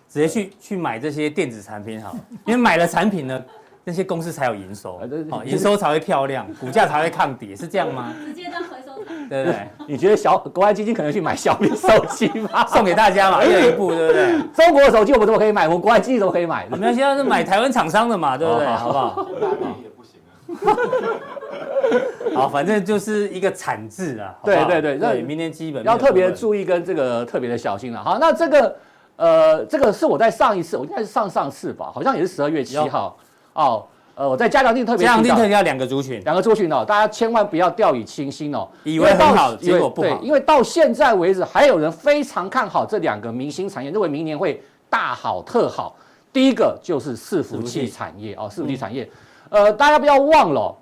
[0.09, 2.15] 直接去去买这些电子产品好，
[2.47, 3.45] 因为买了产品呢，
[3.85, 8.13] 那些公司才有营收，好，营收才会漂亮，股价才会抗跌，是这样吗？
[8.27, 9.69] 直接当回收厂，对不对？
[9.89, 12.67] 你觉得小国外基金可能去买小米手机吗？
[12.67, 14.39] 送给大家嘛，一人一部，对不对？
[14.53, 15.67] 中国的手机我们怎么可以买？
[15.67, 16.67] 我们国安基金怎么可以买？
[16.69, 18.67] 没关系，现在是买台湾厂商的嘛，对不对？
[18.67, 19.27] 好不好？
[19.83, 21.21] 也不行啊。
[22.37, 24.35] 好，反正就是一个惨字啊。
[24.45, 28.03] 对对对，那明年基本要特别注意跟这个特别的小心了。
[28.03, 28.77] 好，那这个
[29.17, 33.17] 呃，这个是我在上一次，我应该是上上次吧，好像也是十二月七号
[33.55, 33.85] 哦。
[34.15, 40.09] 呃，我在加强定特别加强定特别要两个族群，两个族群哦，大家千万不要掉以轻心哦，以为很好，结果不好。
[40.09, 45.97] 对，因为到现在为止，还有人非常看好这两个明星产业，认为明年会大好特好。
[46.33, 49.09] 第一个就是伺服器产业哦，伺服器产业。
[49.49, 50.77] 呃，大家不要忘了。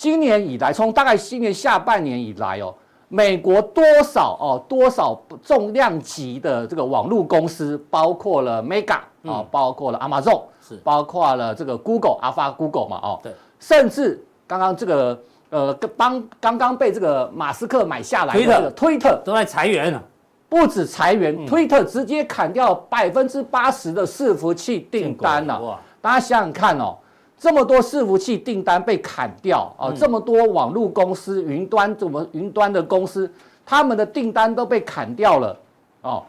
[0.00, 2.74] 今年以来，从大概今年下半年以来哦，
[3.08, 10.76] 美国多少哦多少重量级的这个网络公司，包括了 Mega 啊、哦，包括了 Amazon，是。
[10.76, 20.02] 包括了这个 Google 阿发 Google 嘛哦，对，甚至刚刚这个呃帮刚刚被这个马斯克买下来的这个 Twitter 都在裁员了，
[20.48, 26.96] 不止裁员、嗯、，Twitter 直接砍掉百分之八十的伺服器订单了，哇，大家想想看哦。
[27.40, 29.88] 这么多伺服器订单被砍掉啊！
[29.98, 33.32] 这么多网络公司、云端怎么云端的公司，
[33.64, 35.58] 他们的订单都被砍掉了
[36.02, 36.22] 哦。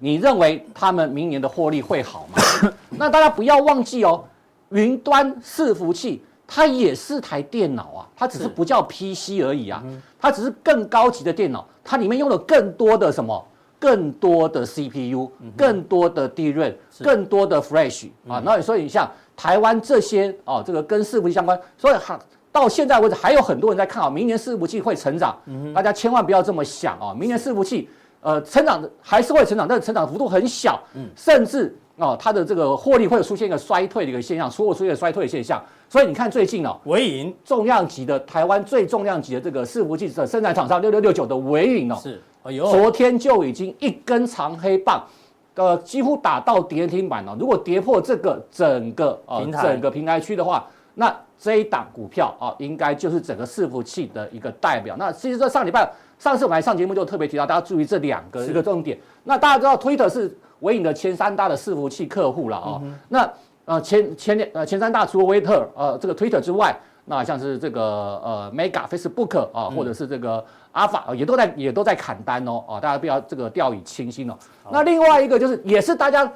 [0.00, 2.72] 你认为他们明年的获利会好吗？
[2.90, 4.24] 那大家不要忘记哦，
[4.70, 9.80] 云端伺服器它也是台电脑啊，它只是不叫 PC 而已啊，
[10.18, 13.40] 它只是更高级的电脑，它里面用了更多的什么？
[13.78, 18.42] 更多的 CPU，更多的 DRAM，更多的 Flash 啊。
[18.44, 19.08] 那所以你像。
[19.42, 22.16] 台湾这些哦，这个跟伺服器相关，所以还
[22.52, 25.36] 到现在为止还有很多人在看好明年伺服器会成长。
[25.74, 27.88] 大家千万不要这么想哦，明年伺服器
[28.20, 30.80] 呃成长的还是会成长，但是成长幅度很小，
[31.16, 35.60] 甚至哦它的这个获利会出现一个衰退的一个现象，所有出现衰退的现象。
[35.88, 45.04] 所以你看最近哦，纬颖重量级的台湾最重量级的这个伺服器的生产厂商六六六九的纬颖哦，是，哎呦，昨天就已经一根长黑棒。
[45.54, 47.36] 呃几乎打到跌停板了。
[47.38, 54.94] 如果跌破这个整个呃平台整个平台区的话，那这一档股票啊，应该就是整个伺服器的一个代表。
[54.98, 58.96] 那其实在上礼拜上次我们来上节目就特别提到，大家注意这两个一个重点。
[59.24, 62.80] 那大家知道，Twitter 是微影的前三大的伺服器客户了啊。
[62.82, 63.28] 嗯、那
[63.64, 67.82] 呃前前呃前三大除了威特呃这个 Twitter 之外，那像是这个
[68.22, 74.36] 呃 Mega Facebook 啊，或者是这个 Alpha 也都在也都在砍单哦啊，大家不要这个掉以轻心哦。
[74.70, 76.30] 那另外一个就是也是大家。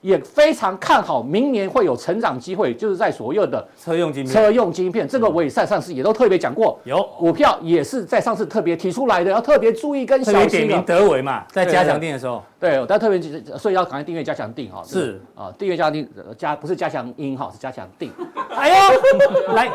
[0.00, 4.32] 也非常看好明年会有成长机会，就是在所有的车用晶片。
[4.32, 6.78] 车用晶片，这个我也在上次也都特别讲过。
[6.84, 10.48] 有股票也是在上次特别提出来的，要特别注意跟小心。
[10.48, 13.20] 点名德微嘛，在加强定的时候，对，我特别
[13.58, 14.82] 所以要赶快订阅加强定哈。
[14.86, 18.10] 是啊，订阅加强定加不是加强音哈，是加强定。
[18.56, 18.74] 哎呦，
[19.54, 19.70] 来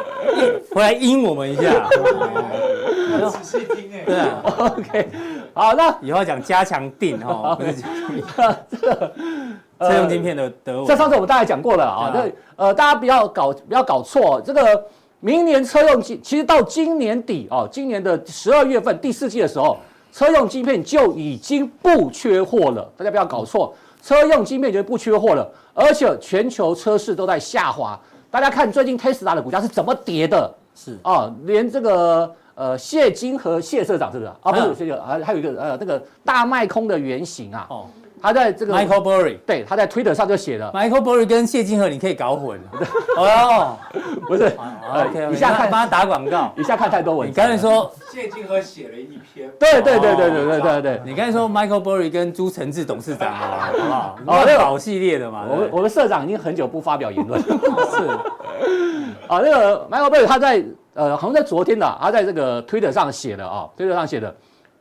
[0.74, 1.88] 回来阴我们一下。
[3.30, 4.04] 仔细听哎。
[4.06, 4.42] 对啊，
[4.78, 5.10] OK，
[5.54, 7.76] 好，那以后要讲加强定哈， 不是
[8.70, 9.14] 这
[9.80, 12.12] 车用晶片的德微，这上次我们大概讲过了啊。
[12.14, 14.86] 那，呃，大家不要搞不要搞错，这个
[15.20, 19.78] 明年车用晶，其实到今年底哦，今年的十二月份第四季的时候，
[20.14, 22.90] 车用晶片就已经不缺货了。
[22.96, 28.00] 大家不要搞错，车用晶片就不缺货了，而且全球车市都在下滑。
[28.32, 30.54] 大家看最近 Tesla 的股价是怎么跌的？
[30.74, 34.52] 是啊，连这个呃谢金和谢社长是不是啊？
[34.52, 37.68] 不是，这个还还有一个呃那个大卖空的原型啊。
[37.70, 37.86] 哦。
[38.22, 42.60] 他在这个 Michael Burry，对，他在 Twitter 上就写了 Michael Burry 跟谢金河，你可以搞混。
[43.18, 43.78] 哦，
[44.28, 44.52] 不是，
[45.32, 47.30] 一下看帮他打广告， 一下看太多文。
[47.30, 51.02] 你刚才说谢金河写了一篇，对对对对对对对对。
[51.06, 54.18] 你刚才说 Michael Burry 跟朱承志董事长，好不好？
[54.26, 55.46] 哦，那个老系列的嘛。
[55.50, 57.42] 我们我们社长已经很久不发表言论。
[57.42, 58.08] 是。
[59.28, 64.34] 啊，那个 Michael Burry 他在呃，好像在昨天的，他在这个 Twitter 上写的啊，Twitter 上写的，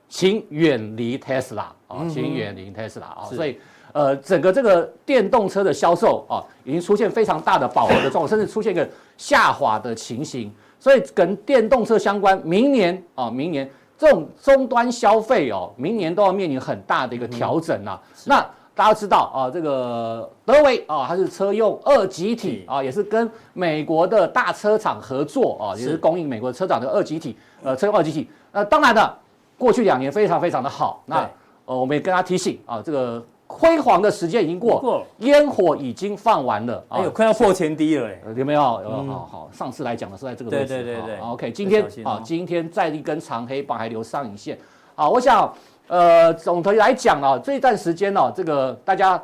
[0.09, 3.59] 请远离 Tesla 啊，请远零 Tesla 啊，所以。
[3.93, 10.53] 呃，整个这个电动车的销售啊，已经出现非常大的饱和的状况， 甚至出现一个下滑的情形。
[10.81, 18.03] 所以跟电动车相关，明年啊，明年这种终端消费哦，明年都要面临很大的一个调整啊。
[18.27, 28.29] 那大家知道啊，这个德维啊，它是车用二极体啊，也是跟美国的大车厂合作啊，也是供应美国车厂的二极体，呃，车用二极体。
[28.51, 29.19] 那当然的，
[29.57, 31.01] 过去两年非常非常的好。
[31.07, 31.31] 那
[31.67, 33.23] 呃，我们也跟他提醒啊，这个。
[33.47, 38.61] 辉煌的时间已经过，烟火已经放完了，哎呦，快要破前低了，哎，有没有？
[38.61, 44.59] 好好，上次来讲的是在这个位置，对对对对，OK，今天啊，今天再一根长黑棒还留上影线，
[44.97, 45.53] 啊，我想，
[45.87, 49.23] 呃，总体来讲啊，这一段时间呢，这个大家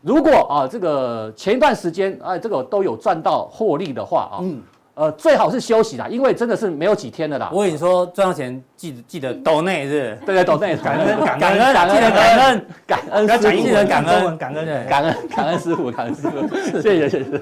[0.00, 4.62] 如果啊，这个前一段时间啊，这个都有赚到获利的话啊，嗯。
[4.98, 7.48] 呃，最好是休息啦，因为真的是没有几天的啦。
[7.52, 14.88] 我跟你说，赚到钱记得记得抖内是，对对，抖内感恩感恩感恩，记得感恩感恩，记得感恩感恩。
[14.88, 15.28] 感恩。
[15.28, 15.56] 感恩。
[15.60, 17.40] 师傅感恩师傅，谢谢谢谢。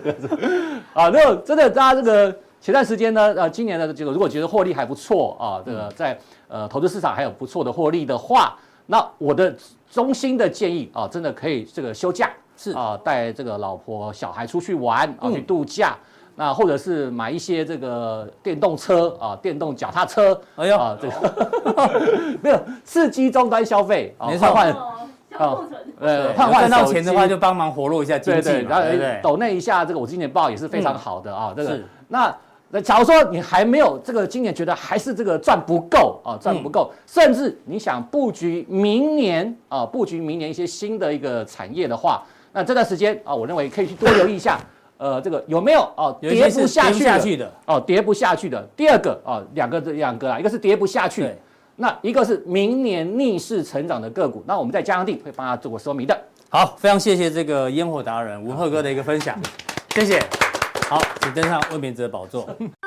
[0.92, 9.56] 啊，如果真的大家这个前段时间呢，呃，今年的这个如果觉得获利还不错啊，这个在呃投资市场还有不错的获利的话，那我的
[9.90, 15.96] 衷心的建议啊，真的可以这个休假是啊，带这个老婆小孩出去玩啊，去度假。
[16.38, 20.76] 那或者是买一些这个电动车啊，电动脚踏车，哎呦。
[20.76, 22.00] 啊，这个
[22.42, 24.48] 没有刺激终端消费啊，没错。
[24.48, 25.58] 换啊，
[25.98, 32.34] 呃，换换到钱的话就帮忙活络一下经济嘛，对对，抖那一下这个我今年报也是非常好的啊，这个那
[32.68, 42.22] 那假如说你还没有这个今年觉得还是这个赚不够啊，赚不够，甚至你想布局明年啊，布局明年一些新的一个产业的话，
[42.52, 44.58] 那这段时间啊，我认为可以去多留意一下。
[44.98, 46.16] 呃，这个有没有哦？
[46.20, 48.62] 跌不下去的哦，跌不下去的。
[48.76, 51.30] 第二个哦，两个这两个啊，一个是跌不下去，
[51.76, 54.42] 那一个是明年逆势成长的个股。
[54.46, 56.18] 那我们在加强錠会帮他做个说明的。
[56.48, 59.38] 好，非常谢谢这个烟火达人文鹤哥的一个分享，
[59.90, 60.18] 谢谢。
[60.88, 62.48] 好，请登上魏明哲宝座。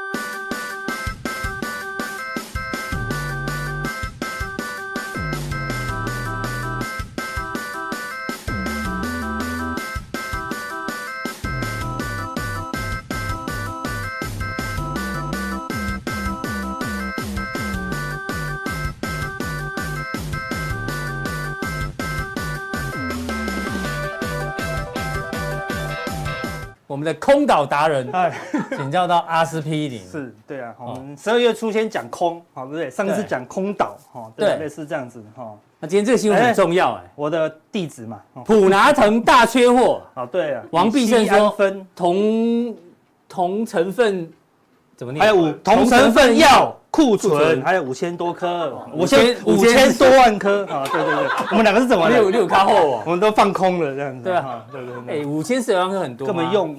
[27.00, 28.38] 们的空岛达人，哎，
[28.76, 30.06] 请教到阿司匹林。
[30.06, 32.90] 是，对啊，我们十二月初先讲空，好，对不对？
[32.92, 35.56] 上次讲空岛，哈，对，类似这样子，哈。
[35.80, 41.56] 那今天这个新闻很重要，哎，我的地址嘛，普拿藤大缺货，哦，对啊，王必胜说
[41.96, 42.76] 同
[43.30, 44.30] 同成分
[44.98, 45.26] 怎么念？
[45.26, 50.84] 还有五同成分药库库存存还有五千多颗，五五千千五五千千多万颗啊！
[50.92, 52.16] 对对对，我们两个是怎么了？
[52.18, 54.24] 六六咖后哦，我们都放空了这样子。
[54.24, 56.76] 对啊哈，对对哎，五千四百万颗很多，根本用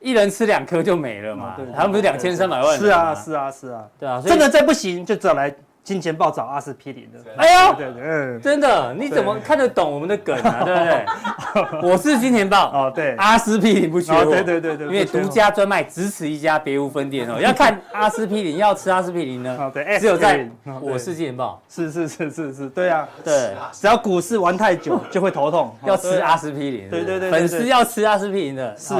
[0.00, 2.78] 一人吃两颗就没了嘛对，他们不是两千三百万？
[2.78, 7.18] 是啊是啊是啊，对啊，真的再不行就只好来金钱豹找阿司匹林的。
[7.36, 10.62] 哎呦对对对，嗯，真的，你怎么看得懂我们的梗啊？
[10.64, 11.90] 对不对？
[11.90, 17.40] 我是金钱豹， 哦对，阿司匹林不缺我，哦对对对对，因为独家专卖，只此一家，别无分店哦。
[17.40, 20.48] 要看阿司匹林，要吃阿司匹林呢，哦对，只有在
[20.80, 28.94] 我是金钱豹，是是是是是，对啊，对，只要股市玩太久就会头痛，要吃阿司司匹林，对对对对粉丝要吃阿司匹林的，是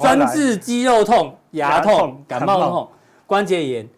[0.00, 2.88] 专治肌肉痛、牙牙痛痛、感冒感痛、
[3.26, 3.88] 关节炎，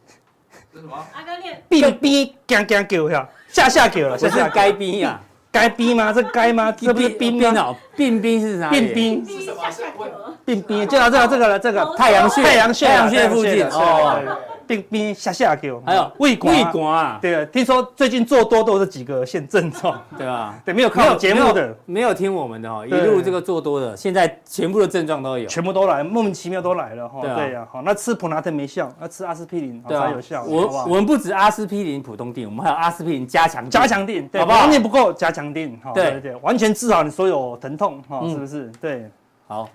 [0.72, 0.96] 这什么？
[1.12, 3.28] 阿哥练病逼 gang gang 叫下。
[3.50, 5.18] 下下叫了，这是该逼呀，
[5.50, 6.12] 该逼吗？
[6.12, 6.70] 这该吗？
[6.76, 7.50] 这不是冰吗？
[7.58, 8.78] 哦，病冰是哪里？
[8.78, 10.04] 病冰第一下下格，
[10.44, 14.22] 病冰，就到这个这个了，这个太阳穴，太阳穴太阳穴附近哦，
[14.68, 20.54] 哦，病冰下下叫，还有胃管胃管啊，对啊，听说最近做多都有这几个现症状， 对吧？
[20.64, 25.46] 对，没有看我节目的，没有听我们的哈，一路这个做多的，现在全部的症状都有。
[25.46, 27.20] 全部都来，莫名其妙都来了哈。
[27.22, 38.70] 对啊好，那吃普拿疼没效，那吃阿司匹林才有效，我我们不止阿司匹林普通定，我们还有阿司匹林加强錠加强錠，对，好不好完全不够加强定，哈，对对对，完全治好你所有疼痛，哈，嗯是不是？
[38.80, 39.10] 对，
[39.46, 39.68] 好，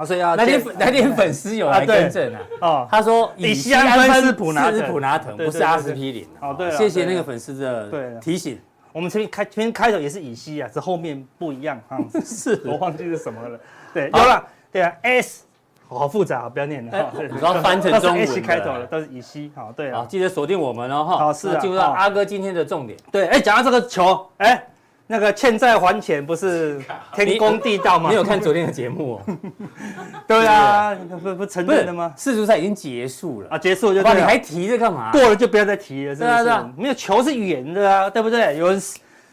[0.00, 6.26] 好，所以要那天那天粉丝有来更正啊，哦，他说乙醯胺酚是普拿疼是普拿疼，不是阿司匹林。
[6.40, 7.52] 哦对了谢谢那个粉丝
[7.90, 8.58] 对的了提醒。
[8.94, 13.60] 我们前面开前面开头也是乙烯啊，只后面不一样啊， 是我忘记是什么了。
[13.92, 15.44] 对，有了，对啊，S，
[15.86, 16.92] 好复杂，不要念了。
[16.92, 19.52] 哎哈对你说翻成中文开头的，都是乙烯。
[19.54, 21.18] 好，对好，啊，记得锁定我们哦哈。
[21.18, 22.98] 好是进入到好阿哥今天的重点。
[23.12, 24.66] 对，哎，讲到这个球，哎，
[25.10, 26.80] 那个欠债还钱不是
[27.12, 28.10] 天公地道吗？
[28.10, 29.36] 你有看昨天的节目哦？
[30.24, 32.14] 对啊，不不承认的吗？
[32.16, 34.00] 世足赛已经结束了，啊，结束就。
[34.00, 35.10] 你还提这干嘛？
[35.10, 36.72] 过了就不要再提了，是不是？
[36.76, 38.56] 没有球是圆的啊，对不对？
[38.56, 38.80] 有人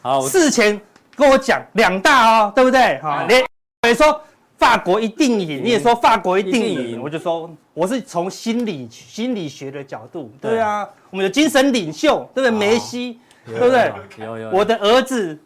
[0.01, 0.81] 好，事前
[1.15, 2.97] 跟我讲两大哦，对不对？
[2.97, 3.45] 哈，啊连
[3.87, 4.19] 也说
[4.57, 12.51] 法国一定赢，你也说法国一定赢赢，我就说我是从心理心理学的角度，对啊，我们有精神领袖，对不对？
[12.57, 13.91] 梅西，对不对？
[14.17, 14.49] 有有有。
[14.49, 15.37] 我的儿子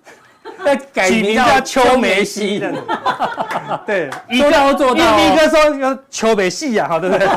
[0.65, 2.59] 要改名叫邱梅西，
[3.85, 7.27] 对，一说到做到第一一个说要邱梅西呀，好，对不对？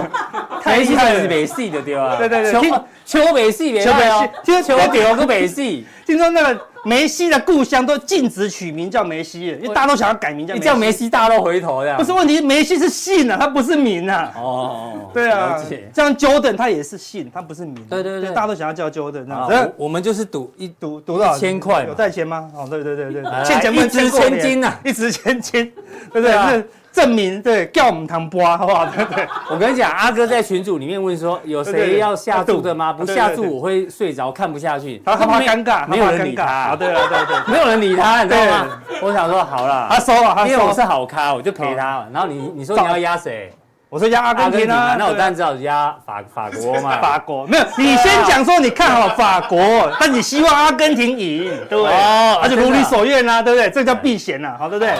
[0.62, 1.29] 太梅西是厉害了。
[1.29, 2.16] 美系的对吧？
[2.18, 10.60] 对对对秋听秋美系没邱梅哦西，听秋说屌个美系，听说那个梅西的故乡都禁止取名叫梅西了，因为大家都想要改名叫梅西。
[10.60, 11.96] 你叫梅西大家都回头这样。
[11.96, 14.32] 不是问题，梅西是姓啊，他不是名啊。
[14.36, 15.58] 哦， 对啊
[15.92, 17.74] 这样 Jordan 他也是姓，他不是名。
[17.88, 19.64] 对对对大家都想要叫 Jordan 这好样。
[19.78, 21.36] 我我们就是赌一赌赌多少？
[21.36, 22.50] 一千块有带钱吗？
[22.54, 25.72] 哦，对对对对，欠钱不能一掷欠过年千金呐 一掷千金，
[26.12, 26.64] 对不对？
[26.94, 28.87] 证明对，叫我们堂播， 好不好？
[28.87, 29.28] 对对？
[29.50, 32.92] 我跟你讲，阿哥在群组里面问说，有谁要下注的吗？
[32.92, 35.02] 不下注我会睡着，看不下去。
[35.04, 38.68] 他他怕没尴尬，没有人理他啊！，对啊对对，没有人理他，你知道吗？
[39.02, 40.48] 我想说好啦，他收了，他收了。
[40.48, 42.07] 因为我是好咖，我就陪他。
[42.12, 43.52] 然后你你说你要压谁？
[43.94, 46.98] 我说压阿根廷啊，那我对当然知道压法法国嘛。
[47.00, 49.57] 法国没有，你先讲说你看好法国，
[50.00, 51.92] 但你希望阿根廷赢，对不对？
[51.94, 53.70] 哦而且如你所愿啊，对不对？
[53.70, 54.96] 这叫避险呐，好，对不对？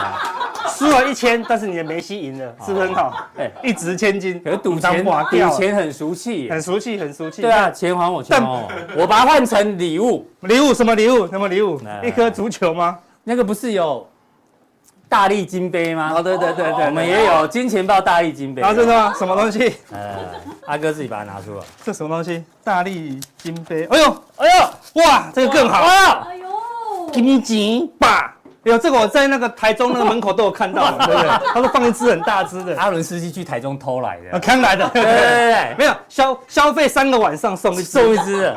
[0.69, 3.13] 输了一千，但是你的梅西赢了，是不是很好？
[3.37, 7.43] 哎一掷千金，可是赌钱赌钱很俗气，很俗气，很俗气。
[7.43, 10.25] 对啊，，钱还我，钱还我，我把它换成礼物。
[10.43, 11.27] 礼物什么礼物？
[11.27, 11.81] 什么礼物？
[12.05, 12.97] 一颗足球吗？
[13.25, 14.07] 那个不是有
[15.15, 16.13] 大力金杯吗？
[16.13, 18.61] 哦，对对对对，我们也有金钱豹大力金杯。
[18.61, 19.15] 啊，真的吗？
[19.17, 19.77] 什么东西？
[19.93, 20.17] 呃，
[20.67, 21.65] 阿哥自己把它拿出来。
[21.85, 22.45] 这什么东西？
[22.65, 23.87] 大力金杯。
[23.93, 25.83] 哎呦，哎呦，哇，这个更好。
[25.83, 28.35] 啊，哎呦，金钱吧。
[28.65, 31.29] 有这个我在那个台中那个门口都有看到， 对不对？
[31.53, 38.53] 他说放一只很大只的，阿伦斯基去台中偷来啊，的，看来的，对对对对没有消消费三个晚上送一送一只，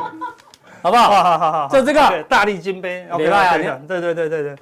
[0.82, 1.24] 好不好好？
[1.24, 4.56] 好好好，就这个大力金杯，OK，礼拜啊对对对对对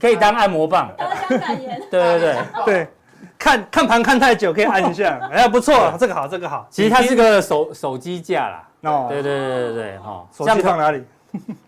[0.00, 0.90] 可以当按摩棒。
[1.28, 1.38] 对
[1.90, 2.88] 对对，对，
[3.38, 6.66] 看看盘看太久可以按一下， 哎，不错，这个好，这个好。
[6.70, 8.62] 其实它是个手手机架啦。
[8.82, 11.02] 哦，对对对对对，哈，手机放哪里？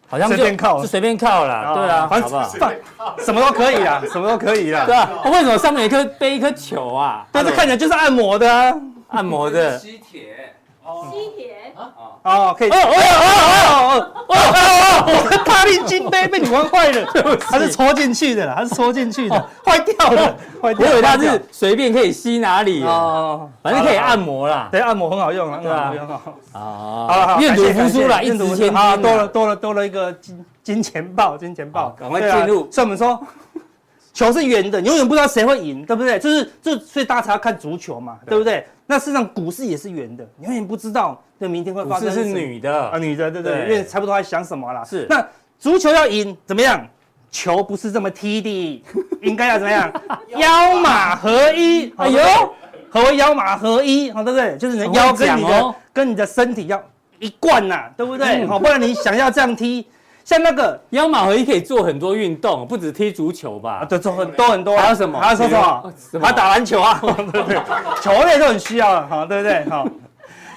[0.09, 2.49] 好像就随便靠就随便靠啦，对啊，反好不好？
[2.49, 2.73] 正放
[3.19, 4.95] 什么都可以啦， 什么都可以啦对。
[4.95, 7.27] 啊，为什么上面有一颗背一颗球啊？
[7.33, 8.73] 但是看起来就是按摩的啊。
[9.09, 9.77] 按摩的。
[9.79, 11.56] 吸铁哦，吸铁，
[12.23, 12.71] 哦，可以。
[12.71, 13.29] 哦哦哦
[13.79, 15.05] 哦哦哦！
[15.07, 17.07] 我的大力金杯被你玩坏了，
[17.41, 20.85] 它是戳进去的啦，它是戳进去的，坏掉了，坏我。
[20.85, 24.69] 以为它是随便可以吸哪里，哦，反正可以按摩啦。
[24.73, 26.09] 对，按摩很好用啊，对啊很好用。
[26.09, 26.21] 啊
[26.53, 28.91] 好了，好，愿赌服输了，一愿赌服输掷千金啊。
[28.91, 33.21] 好多了多了多了一个金金钱豹，金钱豹好，赶快进入所以我们说
[34.17, 36.19] 球是圆的，你永远不知道谁会赢，对不对？
[36.19, 38.67] 就是就所以大家才要看足球嘛，对不对？
[38.87, 42.09] 那事实上股市也是圆的，你永远不知道这明天会发生。
[42.09, 43.61] 股市是女的啊，女的，对不对？
[43.65, 44.83] 因为猜不透在想什么啦。
[44.85, 45.07] 是。
[45.11, 45.23] 那
[45.59, 46.87] 足球要赢怎么样？
[47.31, 48.83] 球不是这么踢的，
[49.21, 49.93] 应该要怎么样？
[50.39, 51.93] 腰马合一。
[51.99, 52.21] 哎呦，
[52.89, 54.11] 何为腰马合一？
[54.13, 54.57] 好，对不对？
[54.57, 56.83] 就是你的腰跟你的跟你的身体要
[57.19, 58.47] 一贯呐，对不对？
[58.47, 59.87] 好，不然你想要这样踢。
[60.27, 63.83] 像那个腰马合一可以做很多运动，不止踢足球吧？
[63.83, 64.77] 啊，对，做很多很多。
[64.77, 65.21] 还有什么？
[65.21, 66.27] 还有说什么？
[66.27, 66.99] 还打篮球啊？
[67.33, 67.57] 对不对？
[68.03, 69.65] 球类都很需要的，哈，对不对？
[69.71, 69.89] 好，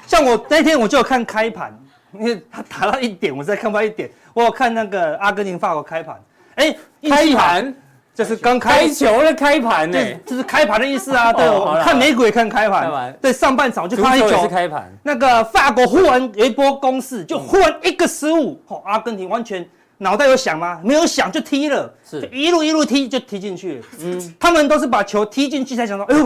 [0.07, 1.71] 像我那天我就有看开盘，
[2.13, 4.09] 因为他打到一点，我实在看不到一点。
[4.33, 6.19] 我有看那个阿根廷法国开盘，
[6.55, 6.75] 哎，
[7.07, 7.75] 开盘
[8.19, 11.31] 就是刚开球的开盘呢，就是开盘的意思啊。
[11.31, 13.17] 对，我看美股也看开盘。
[13.21, 14.91] 对，上半场就开球是开盘。
[15.03, 19.65] 那个法国忽然有一波攻势，就忽然一个失误，哦，阿根廷完全
[19.99, 20.81] 脑袋有想吗？
[20.83, 23.85] 没有想就踢了，是，一路一路踢就踢进去了。
[24.01, 26.25] 嗯，他们都是把球踢进去才想到，哎呦，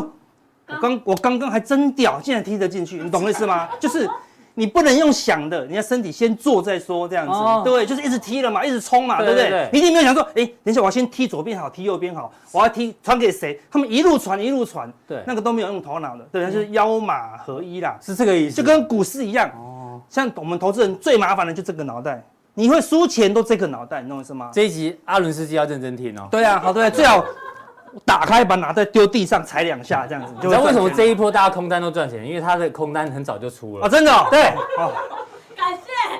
[0.68, 3.70] 我刚我刚刚还真屌，竟然踢得进去，你懂意思吗？
[3.80, 4.10] 就是。
[4.56, 9.43] 你不能用想的，你要身体先做再说，这样子，哦、对，就是一直踢了嘛，一直冲嘛，对不对？
[9.43, 13.60] 对对对，你一定没有想说，哎，等一下我要先踢左边好，踢右边好，我要踢传给谁？
[13.72, 19.49] 他们一路传一路传，对，那个都没有用头脑的，对，就是腰马合一啦，是这个意思，就跟股市一样。
[19.58, 22.24] 哦，像我们投资人最麻烦的就这个脑袋，
[22.54, 24.51] 你会输钱都这个脑袋，你懂我意思吗？
[24.54, 26.28] 这一集阿伦斯基要认真听哦。
[26.30, 27.26] 对啊，好，对，最好。
[28.06, 30.34] 打开，把脑袋丢地上，踩两下，这样子。
[30.41, 32.26] 你知道为什么这一波大家空单都赚钱？
[32.28, 33.86] 因为他的空单很早就出了。
[33.86, 34.28] 啊，真的、哦。
[34.32, 34.44] 对。
[34.78, 34.91] 哦。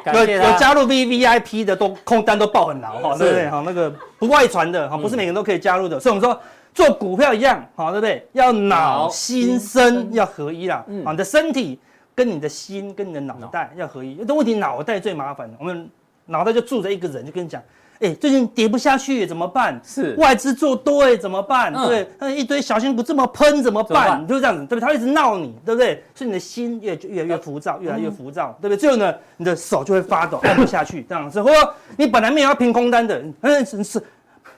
[0.04, 0.34] 感谢。
[0.36, 3.50] 有有加入 V V I P 的都空单都爆很牢，哈，对不对？
[3.50, 6.00] 好，那个不外传的，哈，不是每个人都可以加入的。
[6.00, 6.40] 所以我们说
[6.74, 8.28] 做股票一样，好，对不对？
[8.34, 10.84] 要脑心身要合一啦。
[10.88, 11.04] 嗯。
[11.12, 11.80] 你的身体
[12.14, 14.24] 跟你的心跟你的脑袋要合一。
[14.26, 15.90] 这问题脑袋最麻烦，我们
[16.26, 17.62] 脑袋就住着一个人，就跟你讲。
[18.04, 19.80] 哎，最近跌不下去怎么办？
[19.82, 21.72] 是外资做多哎，怎么办？
[21.88, 24.22] 对，那一堆小心股这么喷怎么办？
[24.22, 24.82] 你就是这样子，对不对？
[24.82, 26.04] 他一直闹你，对不对？
[26.14, 28.78] 所以你的心越越来越浮躁，越来越浮躁，对不对？
[28.78, 31.42] 最后呢，你的手就会发抖， 按不下去，这样子。
[31.42, 34.04] 或者你本来没有要平空单的，嗯，是是，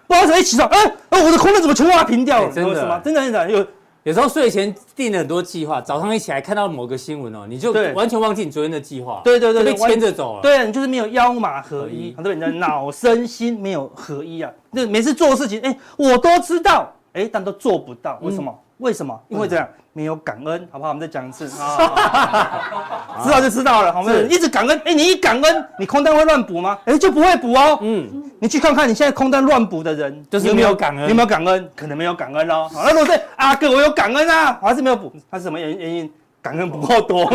[0.08, 2.52] 不好意思一起上，哎，我的空单怎么全部把它平掉了？
[2.52, 2.74] 真的，
[3.04, 3.68] 真的，真的有。
[4.06, 10.44] 有时候睡前定了很多计划，早上一起来看到某个新闻哦，你就完全忘记你昨天的计划，对对对，被牵着走了。
[10.44, 14.52] 对，你就是没有腰马合一，很多人的脑身心没有合一啊。
[14.70, 18.56] 那每次做事情，哎，我都知道，哎，但都做不到，为什么？
[18.78, 19.20] 为什么？
[19.30, 19.68] 因为这样。
[19.98, 20.90] 没有感恩，好不好？
[20.90, 24.16] 我们再讲一次 啊， 知道就知道了，好不好？
[24.16, 26.78] 一直感恩，哎，你一感恩，你空单会乱补吗？
[26.84, 27.80] 哎，就不会补哦。
[27.82, 31.70] 嗯，你去看看你现在空单乱补的人，就是有没有感恩，有没有感恩？
[31.78, 32.68] 可能没有感恩哦。
[32.74, 35.10] 好，那如果是阿哥，我有感恩啊，还是没有补？
[35.32, 36.12] 他是什么原原因？
[36.42, 37.32] 感恩不够多，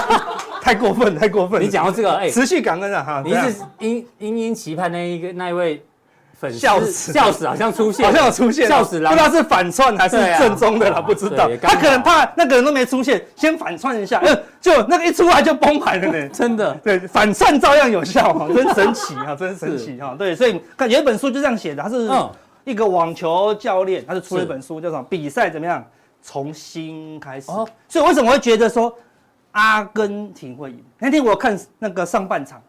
[0.60, 1.62] 太过分，太过分。
[1.62, 5.82] 你讲到这个，哎，持续感恩啊，哈，你是殷殷殷期盼那一个那一位。
[6.52, 11.48] 笑死，笑死，好像出现，好像有出现，笑死了，不知道是反串还是正宗的了，不知道。
[11.62, 14.22] 他可能怕那个人都没出现，先反串一下，
[14.60, 16.28] 就那个一出来就崩盘了呢。
[16.32, 20.14] 真的，对，反串照样有效哈，真神奇哈，真神奇哈。
[20.18, 22.08] 对，所以看有一本书就这样写的，他是
[22.64, 25.04] 一个网球教练，他就出了一本书，叫什么？
[25.08, 25.84] 比赛怎么样？
[26.22, 27.50] 从新开始。
[27.50, 28.90] 哦，所以为什么会觉得说
[29.52, 30.82] 阿根廷会赢？
[30.98, 32.62] 那天我看那个上半场。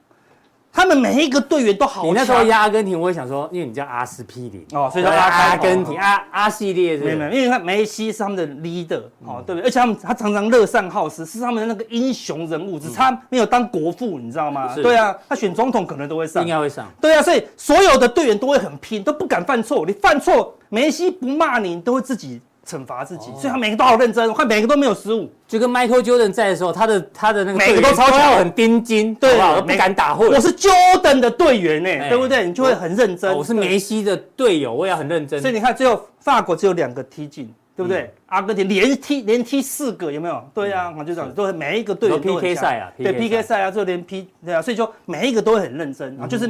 [0.76, 2.04] 他们每一个队员都好。
[2.04, 7.06] 你那时候压阿根廷，我也想说，因为你叫阿司匹林哦，所以叫阿阿根廷阿阿系列是。
[7.06, 9.64] 没有没有，因为他梅西是他们的 leader 哦，对不对？
[9.64, 14.76] 而且他们他常常乐善好施，是他们的那个英雄人物，只差没有当国父，你知道吗？
[14.76, 16.86] 对啊，他选总统可能都会上，应该会上。
[17.00, 19.86] 对啊，所以所有的队员都会很拼，都不敢犯错。
[19.86, 22.42] 你犯错，梅西不骂你，都会自己。
[22.66, 25.30] 惩罚自己，所以他每个都好认真，我看每个都没有失误。
[25.48, 30.28] 就跟 Michael Jordan 在的时候，他的他的那个每个都超强，很盯紧，对，不敢打混。
[30.28, 32.48] 我是 Jordan 的队员呢，对不对？
[32.48, 33.38] 你就会很认真。
[33.38, 35.40] 我是梅西的队友，我也很认真。
[35.40, 38.12] 所以你看，最后法国只有两个踢进，对不对？
[38.26, 40.44] 阿根廷连踢连踢四个，有没有？
[40.52, 46.50] 对啊，就这样，都每一个队员都 PK 赛啊，对 PK 赛啊，最后连 P 对啊，所以说每一个都会很认真啊，就是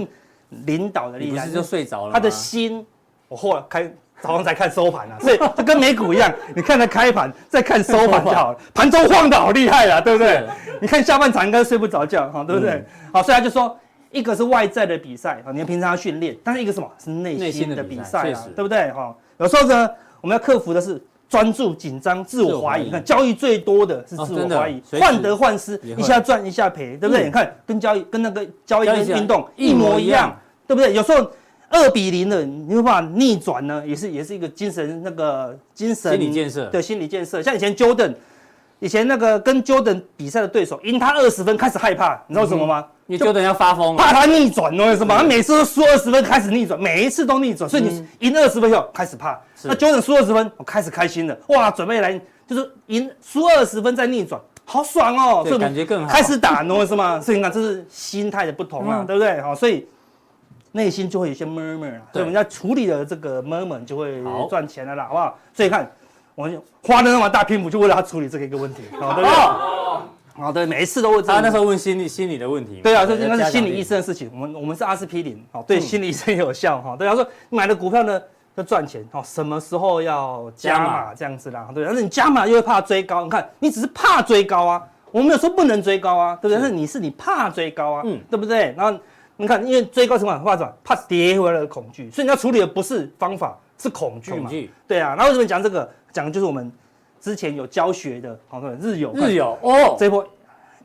[0.65, 1.45] 领导的力量。
[1.45, 2.13] 不是就睡着了？
[2.13, 2.85] 他的心，
[3.27, 3.93] 我后来开。
[4.21, 8.57] 早上才看收盘啊，所以就跟美股一样，你看它开盘，再看收盘就好了。
[8.73, 10.43] 盘中晃的好厉害啊，对不对？
[10.81, 12.83] 你看下半场应该睡不着觉，哈，对不对？
[13.13, 13.77] 好，所以他就说，
[14.09, 18.91] 一个是外在的比赛啊，你要平常要训练，但是一个什么是内心的比赛啊，对不对？
[18.93, 19.89] 哈，有时候呢，
[20.21, 20.99] 我们要克服的是
[21.29, 22.85] 专注、紧张、自我怀疑。
[22.85, 27.25] 你看交易最多的是自我怀疑，患得患失，一下赚一下赔，对不对？
[27.25, 30.35] 你看跟交易跟那个交易跟运动一模一样，
[30.65, 30.93] 对不对？
[30.93, 31.29] 有时候。
[31.69, 37.41] 二比零的，你没办法逆转呢，也是也是一个精神那个精神心理建设对心理建设。
[37.41, 38.13] 像以前 Jordan，
[38.79, 42.85] 以前那个跟 Jordan 比赛的对手赢他二十分，开始害怕，你知道什么吗？
[43.07, 45.17] 你久等要发疯了，怕他逆转，懂我意思吗？
[45.17, 57.21] 他每次都输二十分开始逆转，每一次都逆转，所以你赢二十分以后开始怕，那 Jordan 输二十分，我开始开心了，哇，准备来就是赢输二十分再逆转，好爽哦，对，感觉更好，开始打，懂我意思吗？
[57.21, 59.39] 所以你看这是心态的不同啊，对不对？
[59.41, 59.87] 好，所以
[60.75, 65.37] 内心就会有些 murmur 啊，所以我们要处理的这个 murmur 就会赚钱了啦，好不好？
[65.53, 65.89] 所以看
[66.35, 66.49] 我
[66.83, 69.35] 花了那么大篇幅就为了他处理这个一个问题，好， 对不对？
[70.37, 71.21] 好的，每一次都会。
[71.21, 72.81] 他那时候问心理心理的问题。
[72.83, 74.29] 对啊，这应该是心理医生的事情。
[74.33, 76.93] 我们我们是阿司匹林，好，对心理医生也有效哈。
[76.99, 78.21] 对，他说买了股票呢
[78.55, 81.69] 要赚钱，好，什么时候要加码这样子啦？
[81.73, 86.57] 对，但是你加码又会怕追高，你看你只是怕追高啊，我没有说不能追高啊，对不对？
[86.59, 88.75] 但是你是你怕追高啊，嗯，对不对？
[88.77, 88.99] 然后
[89.37, 90.43] 你看，因为追高成本？
[90.43, 90.73] 怕什么？
[90.83, 94.49] 怕跌回来的恐惧，所以你要处理的不是方法，是恐惧嘛？
[94.87, 95.15] 对啊。
[95.17, 95.89] 那为什么讲这个？
[96.11, 96.71] 讲的就是我们。
[97.17, 100.23] 之前有教学的，好，对，日有日有哦，这波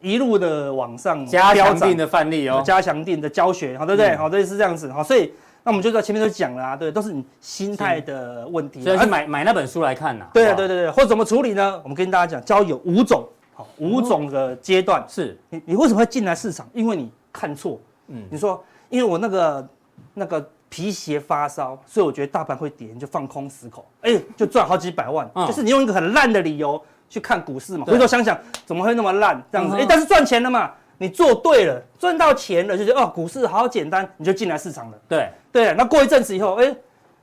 [0.01, 4.17] 一路的往上加强定的范例哦，加强定的教学，好，对不对？
[4.17, 5.31] 好，对，是这样子，好，所以
[5.63, 11.79] 那我们就在前面都讲了啊，对，都是你心态的问题，所以去买买那本书来看呐，对啊，对对对，或者怎么处理呢？
[11.83, 16.67] 我们跟大家讲，交易有五种，好，五种的阶段，是你你为什么会进来市场？
[16.73, 17.79] 因为你看错，
[18.11, 19.69] 嗯，你说因为我那个
[20.15, 20.51] 那个。
[20.73, 25.29] 皮鞋发烧，所以我觉得大盘会跌，你就放空十口，哎，就赚好几百万。
[25.45, 29.75] 就是你用一个很烂的理由去看股市嘛，回头想想怎么会那么烂这样子？
[29.77, 34.99] 哎，但是赚钱了嘛，你做对了，赚到钱了，就觉得哦，股市好简单，你就进来市场了。
[35.09, 36.73] 对对，那过一阵子以后，哎，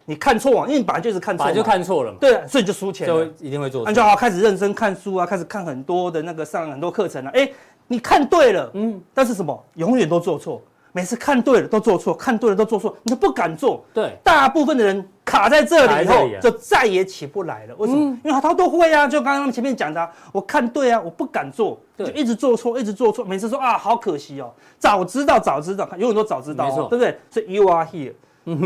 [0.04, 2.18] 你看错网，因为你本来就是看错，本来就看错了嘛。
[2.20, 3.90] 对，所以你就输钱了，就一定会做错。
[3.90, 7.32] 那就好开始认真看书啊，开始看很多的那个上很多课程啊。
[7.34, 7.50] 哎，
[7.88, 10.62] 你看对了，嗯，但是什么，永远都做错。
[10.92, 13.84] 每次看对了都做错，看对了都做错，你都不敢做。
[13.94, 17.76] 对，大部分的人卡在这里以后，就再也起不来了。
[17.78, 18.18] 为什么？
[18.24, 23.24] 因为他都会啊，就刚刚前面讲的，我看对啊，我不敢做，就一直做错，一直做错。
[23.24, 27.20] 每次说啊，好可惜哦，早知道，早知道，永远都早知道，对不对？
[27.30, 28.14] 所以 you are here，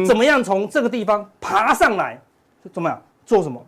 [0.08, 2.22] 怎么样从这个地方爬上来？
[2.72, 3.02] 怎么样？
[3.26, 3.62] 做什么？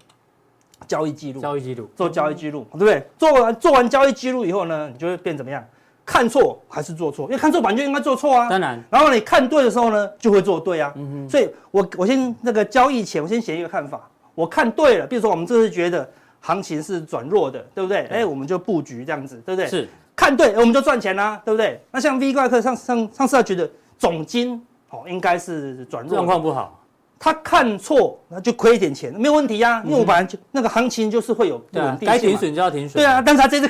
[0.86, 3.08] 交易记录，交易记录，做交易记录，对不对？
[3.18, 5.64] 做完做完交易记录以后呢，你就会变怎么样？
[6.06, 7.26] 看错还是做错？
[7.26, 8.50] 因为看错本来就应该做错啊。
[8.50, 8.84] 当然。
[8.90, 10.92] 然后你看对的时候呢，就会做对啊。
[10.96, 11.30] 嗯哼。
[11.30, 14.02] 所以我我先那个交易前，我先写一个看法。
[14.36, 16.10] 我看对了，比如说我们这次觉得
[16.42, 18.08] 行情是转弱的，对不对？
[18.08, 19.70] 哎，我们就布局这样子，对不对？
[19.70, 19.88] 是。
[20.16, 21.82] 看对，我们就赚钱啦，对不对？
[21.92, 26.80] 那像 V 怪客上上上次他觉得总金哦应该是转弱，状况不好，
[27.18, 29.82] 他看错那就亏一点钱，没有问题呀。
[29.86, 32.08] 因为我本来就那个行情就是会有不稳定性。
[32.08, 33.02] 该停损就要停损。
[33.02, 33.70] 对啊，但是他这次。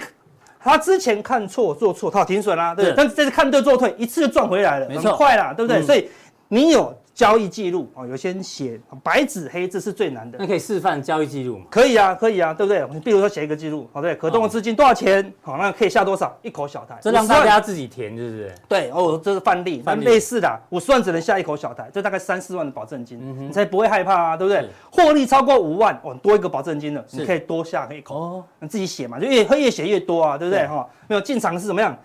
[0.64, 2.95] 他之前看错做错，他停损啦，对不对？
[2.95, 5.84] 但是这次看对做对，一次就赚回来了，很快啦，对不对？
[5.84, 6.09] 所以
[6.47, 10.38] 你有交易记录哦，有些人写白纸黑字是最难的。
[10.39, 11.66] 那可以示范交易记录吗？
[11.70, 12.84] 可以啊，可以啊，对不对？
[12.91, 15.32] 你比如说写一个记录，好对，可动的资金多少钱？
[15.41, 16.36] 好，那可以下多少？
[16.41, 18.55] 一口小台，这让大家自己填，是不是？
[18.68, 24.68] 对哦，这是范例，范例类似的，五十万只能下一口小台，这大概三四万的保证金，你才不会害怕啊，对不对？
[24.89, 30.66] 获利超过五万，哦，多一个保证金了，你可以多下一口哦，你自己写嘛，就越会越写越多啊，对不对？
[30.66, 31.95] 哈，没有进场是怎么样？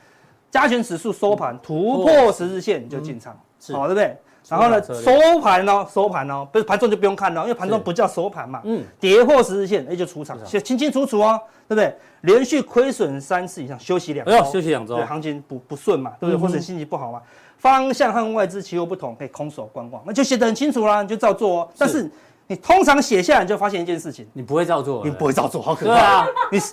[0.50, 3.34] 加权指数收盘突破十日线你就进场，
[3.72, 4.16] 好，对不对？
[4.48, 8.60] 然后呢，收盘哦，收盘哦，不是盘中就不用看了，因为盘中不叫收盘嘛。
[8.64, 8.82] 嗯。
[8.98, 11.94] 跌破十日线，那，就出场，写清清楚楚哦，对不对？
[12.22, 14.44] 连续亏损三次以上，休息两周。
[14.50, 14.96] 休息两周。
[14.96, 16.40] 对，行情不不顺嘛，对不对？
[16.40, 17.20] 或者心情不好嘛，
[17.58, 21.68] 方向和外资期货不同，可以空手观望，那就写得很清楚啦，你就照做哦。
[21.76, 22.10] 但是。
[22.50, 25.92] 你通常写下来你就发现一件事情，你不会照做，你不会照做，好可怕。
[25.92, 26.26] 对啊，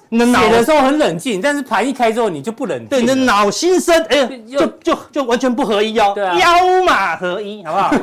[0.10, 2.88] 你写的时候很冷静，但是盘一开之后你就不冷静。
[2.88, 6.14] 对，你的脑心声，哎呀，就就就完全不合一哦。
[6.16, 7.94] 对啊，腰马合一，好不好？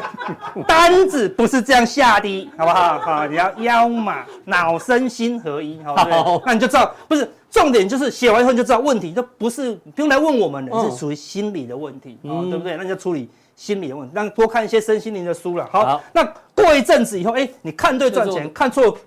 [0.66, 2.98] 单子不是这样下的，好不好？
[2.98, 6.42] 好，你要腰马脑身心合一，好不好？
[6.46, 12.76] 那你就知道，不是重点，就是写完以后你就知道问题，就不是不用来问我们的，是属于心理的问题，嗯，对不对？
[12.76, 13.30] 那你就处理。
[13.56, 15.64] 心理的问题，让多看一些身心灵的书了。
[15.70, 16.24] 好，好，那
[16.56, 18.98] 过一阵子以后，哎，你看对赚钱，看错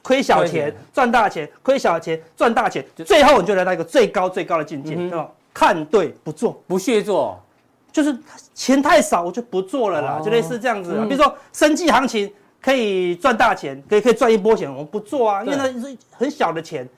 [0.00, 5.28] 亏小钱，赚大钱，亏小钱赚大钱，最后你就来到一个最高最高的境界，对吧？
[5.52, 7.36] 看对不做，不屑做，
[7.90, 8.16] 就是
[8.54, 10.94] 钱太少，我就不做了啦，就类似这样子。
[11.08, 12.32] 比如说生计行情
[12.62, 16.88] 可以赚大钱，可以可以赚一波钱，我们不做啊，因为那是很小的钱。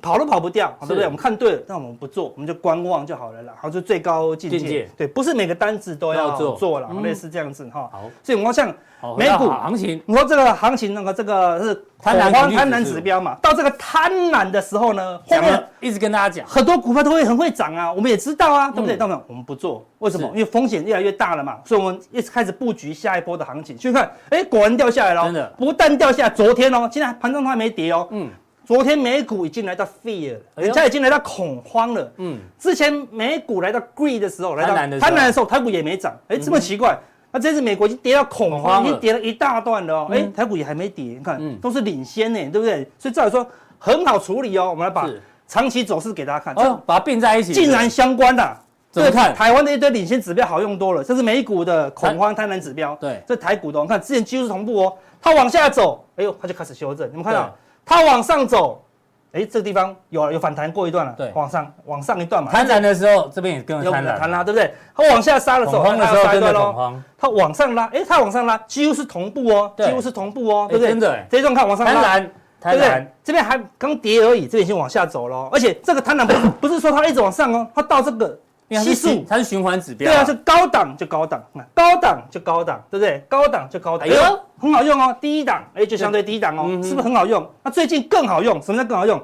[0.00, 1.04] 跑都跑不掉，对不对？
[1.04, 3.52] 我们看对了，但我们不做，我们就观望就好了啦。
[3.60, 7.88] 好，就最高境界，对，不是每个单子都要做了，类似这样子哈。
[7.92, 8.72] 好，所以我们像
[9.16, 13.36] 美股行情，你说这个行情那个这个是贪婪贪婪指标嘛？
[13.42, 18.96] 到这个贪婪的时候呢，后面一直跟大家讲，很多股票都会很会涨啊，我们也知道啊，对不对？
[18.96, 20.28] 但我们不做，为什么？
[20.28, 23.76] 因为风险越来越大了嘛，所以我们一直开始布局下一波的行情。
[23.76, 28.28] 去看，哎，果然掉下来了，真的，不但掉下来，昨天哦，现在盘中它还没跌哦，嗯。
[28.68, 32.12] 昨天美股已经来到 fear，人家已经来到恐慌了。
[32.18, 36.14] 嗯，之前美股来到 greed 的时候，来到贪婪的时候台股也没涨。
[36.28, 36.94] 哎，这么奇怪。
[37.32, 40.08] 那这次美国已经跌到恐恐慌，已经跌了一大段了哦。
[40.10, 42.86] 哎嗯，台股也还没跌，你看嗯都是领先呢，对不对？
[42.98, 43.46] 所以照理说
[43.78, 44.68] 很好处理哦。
[44.68, 48.54] 我们来把是长期走势给大家看，这哦，把它并在一起，竟然相关的。
[48.90, 52.94] 怎么看台湾的一堆领先指标好用多了，这是美股的恐慌贪婪指标。
[53.00, 54.92] 对这台股的，你看之前几乎是同步哦。
[55.22, 57.08] 它往下走，哎呦，它就开始修正。
[57.08, 57.56] 你们看到
[57.88, 58.84] 它往上走，
[59.32, 61.14] 哎，这个地方有有反弹过一段了。
[61.16, 62.52] 对往上往上一段嘛。
[62.52, 64.74] 贪婪的时候，这边也跟着有贪婪，贪婪，对不对？
[64.94, 66.64] 它往下杀的时候，恐慌的时候跟着它要杀一段咯。
[66.64, 70.88] 恐慌，它往上拉，哎，它往上拉，几乎是同步哦，对几乎是同步哦，哎对不对？
[70.90, 71.92] 真的哎这一段看往上拉。
[71.92, 72.30] 贪婪，
[72.60, 73.06] 贪婪对不对，？
[73.24, 78.38] 这边还刚跌而已，这边已经往下走了，而且这个贪婪不是不是说它一直往上哦，它到这个
[78.68, 83.24] 因为它系数是循，它是循环指标，对啊，是高档就高档，那高档就高档，对不对？
[83.28, 85.16] 高档就高档，哎呦哎呦，很好用哦。
[85.20, 87.48] 低档哎就相对低档哦，嗯是不是很好用？
[87.62, 89.20] 那最近更好用，什么叫更好用？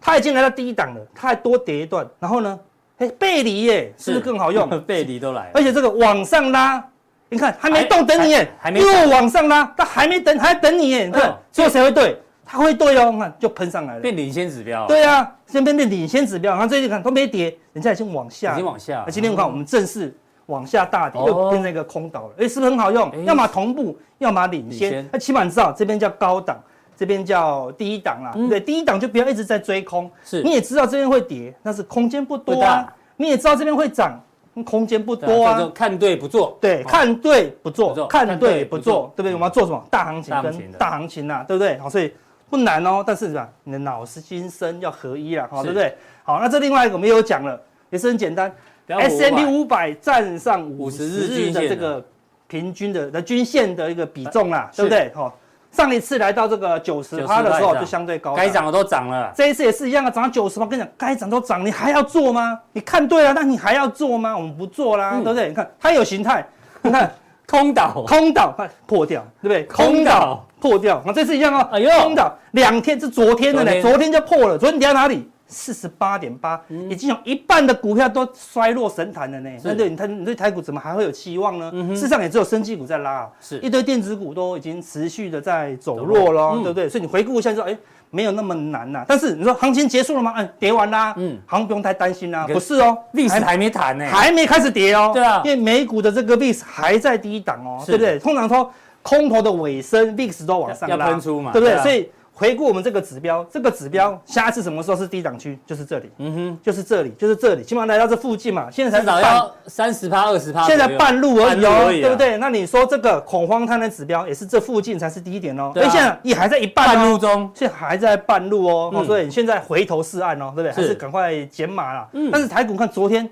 [0.00, 2.58] 它已经来到低档了，它还多跌一段，然后呢，
[2.98, 4.68] 哎背离耶，是不是更好用？
[4.86, 6.82] 背离都来了，而且这个往上拉，
[7.28, 12.20] 你看还没动等你耶，还还没又往上拉，它还没等，还等你耶，你看嗯，最后谁会对？
[12.46, 14.00] 它会对哦，你看就喷上来了。
[14.00, 20.16] 变领先指标，，对啊，先变成领先指标，然后最近看都没跌，人家已经往下，已经往下那今天我看我们正式
[20.46, 23.18] 往下大跌，哦又变成一个空岛了，哎，是不是很好用哎？
[23.24, 25.08] 要么同步，要么领领先先。
[25.12, 26.56] 那起码你知道这边叫高档，
[26.96, 28.32] 这边叫低档啦。
[28.36, 30.08] 嗯对，低档就不要一直在追空。
[30.24, 32.86] 是你也知道这边会跌，但是空间不多啊。
[33.16, 34.20] 你也知道这边会涨，
[34.64, 35.70] 空间不多啊。
[35.74, 39.32] 看对不做，对，哦看对不不做做，看看对对不不做做，对不对？
[39.34, 39.84] 我们要做什么？
[39.90, 41.78] 大行情跟大行情的大行情呐，对不对？
[41.78, 42.12] 好，所以
[42.48, 45.96] 不难哦，但是吧，你的脑是心身要合一了，好，对不对？
[46.22, 48.52] 好，那这另外一个我们也有讲了，也是很简单
[48.86, 52.04] ，S M P 五百站上五十日的的这个
[52.46, 55.12] 平均的的均线的一个比重啦，是对不对？
[55.14, 55.36] 好，
[55.72, 62.58] 上一次来到这个九十趴的时90%以上候就相对高档，该涨的都涨了，这一次也是一样啊，涨到九十趴，跟你讲，该涨都涨，你还要做吗？
[62.72, 64.36] 你看对了，那你还要做吗？
[64.36, 65.48] 我们不做啦，嗯对不对？
[65.48, 66.46] 你看它有形态，
[66.82, 67.12] 你看
[67.46, 69.64] 空岛，空岛，看破掉，对不对？
[69.64, 71.68] 空岛破掉，那这次一样哦。
[71.72, 75.30] 哎呦空岛两天是昨天的呢，昨天就破了，昨天跌到哪里？
[75.48, 79.48] 四十八点八，已经有一半的股票都衰落神坛了呢。
[79.50, 81.70] 是那对你看，你对台股怎么还会有期望呢？
[81.94, 86.88] 事实上也只有生技股在拉啊，是一堆电子股都已经持续的在走弱了，嗯对不对？
[86.88, 87.78] 所以你回顾一下就说，哎，
[88.10, 89.04] 没有那么难呐。
[89.06, 90.34] 但是你说行情结束了吗？
[90.36, 92.44] 嗯，跌完啦，嗯嗯，好像不用太担心啦。
[92.46, 95.10] 可不是哦，历史还还没谈呢，还没开始跌哦。
[95.14, 98.18] 对啊因为美股的这个 VIX 还在低档哦，是对不对？
[98.18, 98.70] 通常说
[99.02, 101.76] 空头的尾声，VIX 都往上要拉，喷出嘛对不对？
[101.82, 102.08] 所以
[102.38, 105.58] 回顾我们这个指标，这个指标下一次什么时候是低档区？
[105.64, 108.70] 就是这里，嗯哼，就是这里，就是这里，起码来到这附近嘛。
[108.70, 112.36] 现在至才半，少要三十趴、二十趴，现在半路而已哦，对不对？
[112.36, 117.18] 那你说这个恐慌贪婪指标也是这附近才是低点哦，对啊哎，现在也还在一半半路哦。
[117.18, 120.72] 中，现在还在半路哦，所以你现在回头是岸哦，对不对？
[120.72, 122.06] 还是是赶快减码啦。
[122.12, 123.26] 嗯但是台股看昨天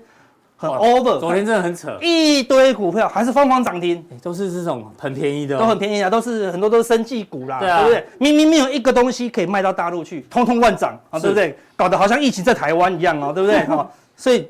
[0.57, 5.57] 很 over，昨天真的很扯，一堆股票还是疯狂涨停，欸都是这种很便宜的。
[5.57, 7.83] 哦，都很便宜啊，都是很多都是生技股啦，对啊。
[7.83, 8.05] 不对？
[8.19, 11.57] 明明没有一个东西可以卖到大陆去，通通乱涨啊，对不对？
[11.75, 13.63] 搞得好像疫情在台湾一样哦，对不对？
[13.67, 14.49] 哈，所以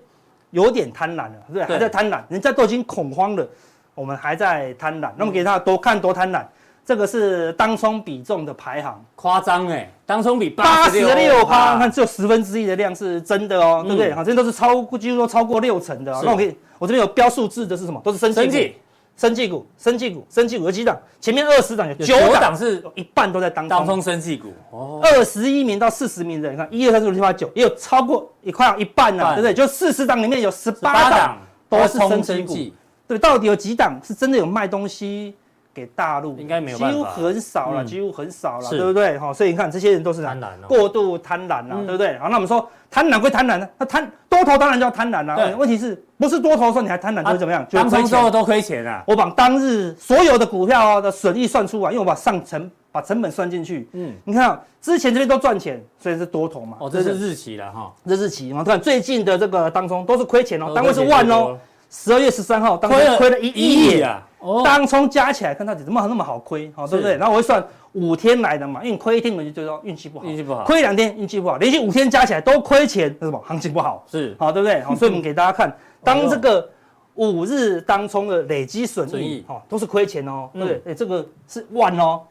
[0.52, 1.66] 有点贪婪了，对不对？
[1.66, 1.74] 对？
[1.74, 3.48] 还在贪婪，人家都已经恐慌了，
[3.96, 6.44] 我们还在贪婪，那么给他多看多贪婪，
[6.86, 14.14] 这个是当冲比重的排行，夸张哎，当冲比八十六趴，看只有十分之一的量是真的哦，嗯对不对？
[14.14, 16.22] 好，这都是超几乎都超过六成的哦。
[16.24, 18.00] 那我可以，我这边有标数字的是什么？
[18.04, 18.74] 都是生技股。
[19.18, 21.00] 生技股、生技股、生技股有几档？
[21.22, 23.96] 前面二十档有有九档，是有一半都在当当中。
[23.96, 29.54] 冲生技股哦，二十一名到四十名的，你看一二三四五六七八九，也有超过也快要一半半了，对不对？
[29.54, 31.38] 就四十档里面有十八档
[31.70, 32.76] 都是冲生技股。
[33.08, 35.34] 对，到底有几档是真的有卖东西
[35.76, 36.38] 给大陆？
[36.38, 39.20] 应该没有几乎很少了，嗯几乎很少了，是对不对？
[39.20, 42.18] 好，所以你看这些人都是贪婪哦过度贪婪了，嗯对不对？
[42.18, 45.36] 好，那我们说贪婪归贪婪呢，那贪多头当然叫贪婪了。
[45.36, 47.68] 对问题是不是多头的时候你还贪婪，就会怎么样？
[47.70, 48.06] 当冲。
[48.06, 53.90] 之后都亏钱啊，我把当日所有的股票的损益算出来，因为我把上成把成本算进去。
[53.92, 56.78] 嗯，你看啊，之前这边都赚钱，所以是多头嘛。
[56.80, 61.58] 哦，这是日期了哈，这日期嘛，看最近的这个当中都是亏钱哦，单位是万哦。
[61.88, 67.18] 十二月十三号当中亏了亏了一亿，啊，哦，当冲加起来看到底怎么那么好亏，好对不对？
[67.18, 74.04] 然后我会算五天来的嘛，因为你亏一天我就觉得运气不好，运气不好亏两天运气不好，连续五天加起来都亏钱，那什么行情不好？
[74.10, 74.82] 是好，对不对？
[74.82, 76.70] 好，所以我们 给大家看，哎当这个
[77.16, 80.92] 五日当冲的累积损损益益，好，都是亏钱哦，嗯对不对？
[80.92, 82.22] 哎，这个是万哦，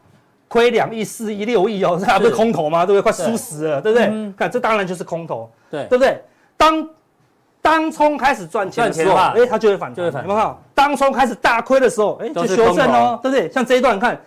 [0.47, 2.85] 亏两亿、四亿、六亿哦， 这还不是空头吗？
[2.85, 3.01] 对不对？
[3.01, 4.33] 快输死了，对不对嗯？
[4.37, 6.21] 看，这当然就是空头，对对不对？
[6.55, 6.87] 当
[7.61, 10.61] 当冲开始赚钱的时候，赚钱的话哎，它就会反弹，就会反弹有没有看到？
[10.75, 13.49] 当冲开始大亏的时候，哎，就修正空哦，对不对？
[13.51, 14.21] 像这一段，你看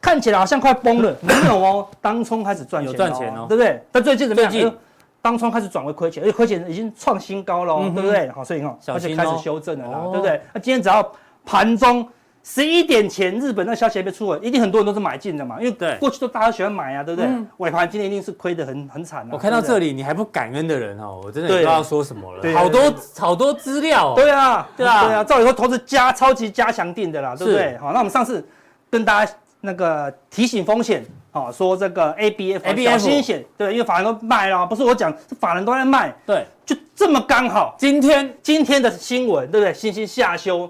[0.00, 3.82] 看起来好像快崩了， 没有哦，当冲开始赚钱，有赚钱哦，对不对？
[3.90, 4.74] 但最近怎么样？
[5.22, 8.28] 当冲开始转为亏钱，而且亏钱已经创新高了，对不对？
[8.32, 10.40] 好，所以你看，而且开始修正了啦，对不对？
[10.52, 11.10] 那今天只要
[11.46, 12.06] 盘中。
[12.44, 17.30] 十一点前，日本那消息还没出来，一定很多人都是买进的嘛，因为过去都大家喜欢买啊，对不对？
[17.58, 19.28] 尾盘今天一定是亏得很很惨。
[19.30, 22.52] 我看到这里，你还不感恩的人哦，我真的不知道说什么了。
[22.52, 24.12] 好多好多资料。
[24.16, 25.22] 对啊，对啊，对啊。
[25.22, 27.78] 照理说，投资加超级加强定的啦，对不对？
[27.78, 28.44] 好，那我们上次
[28.90, 36.12] 跟大家那个提醒风险，好，说这个 ABF 小心险，对，因为法人都卖了，不是我讲，是法人都在卖。
[36.26, 39.72] 对，就这么刚好，今天今天的新闻，对不对？
[39.72, 40.68] 新兴下修。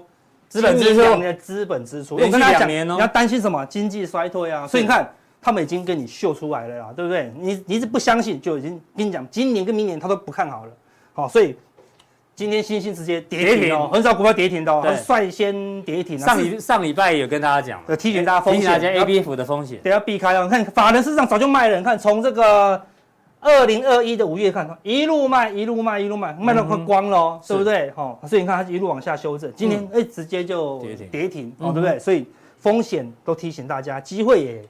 [0.53, 3.65] 资本支出，你的资本支出，我跟他讲，你要担心什么？
[3.65, 4.67] 经济衰退啊！
[4.67, 5.09] 所以你看，
[5.41, 7.33] 他们已经跟你秀出来了啦，对不对？
[7.35, 10.71] 你你是不相信，就已经跟你讲，今年跟明年他都不看好了。
[11.13, 11.55] 好，所以
[12.35, 16.19] 今天新兴直接跌停哦，很少股票跌停的哦，率先跌停。
[16.19, 20.43] 上礼上礼拜有跟大家讲，有提醒大家风险，提醒大家 ABF 的风险，得要避开哦。
[20.43, 22.79] 你看法人市场早就卖了，你看从这个。
[23.43, 27.91] 二零二一的五月看，一路卖，一路卖，一路卖，卖到快光了，对不对？
[27.91, 30.81] 哈，所以你看它一路往下修正，今天哎直接就
[31.11, 31.99] 跌停，哦，对不对？
[31.99, 32.25] 所以
[32.57, 34.61] 风险都提醒大家，机会也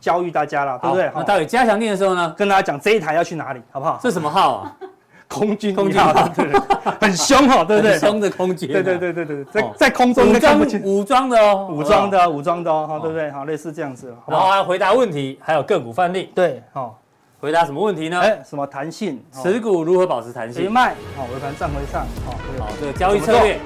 [0.00, 1.10] 教育大家了，对不对？
[1.14, 4.00] 那到底加强錠的时候呢，跟大家讲这一台要去哪里，好不好？
[4.02, 4.76] 这什么号啊？
[5.28, 6.60] 空军，空军号，对对，
[7.00, 7.98] 很凶哦，对不对？
[7.98, 13.30] 凶的空军，对对对对对，在在空中武装武装的哦，武装的武装的哦，对不对？
[13.30, 16.98] 好，类似这样子，然后还回答问题，还有个股范例，对，好。
[17.42, 18.20] 回答什么问题呢？
[18.20, 19.20] 哎，什么弹性？
[19.32, 20.62] 持股如何保持弹性？
[20.62, 23.58] 别卖，好，尾盘站回上，好，好，这个交易策略。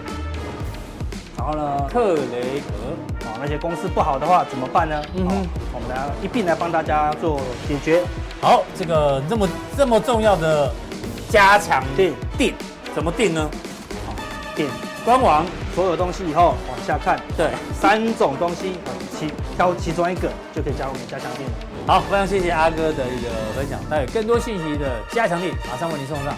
[1.37, 1.87] 然后呢？
[1.91, 5.03] 特雷格，好，那些公司不好的话怎么办呢？
[5.15, 8.03] 嗯哼，我们来一并来帮大家做解决。
[8.41, 10.73] 好，这个这么这么重要的
[11.29, 12.55] 加强定定
[12.95, 13.47] 怎么定呢？
[14.07, 14.15] 好，
[14.55, 14.67] 点
[15.05, 18.79] 官网所有东西以后往下看，对，三种东西，
[19.13, 21.66] 其挑其中一个就可以加入我们加强錠。
[21.87, 26.35] 好，非常谢谢阿哥的一个分享，带有更多信息的加强力马上为您送上。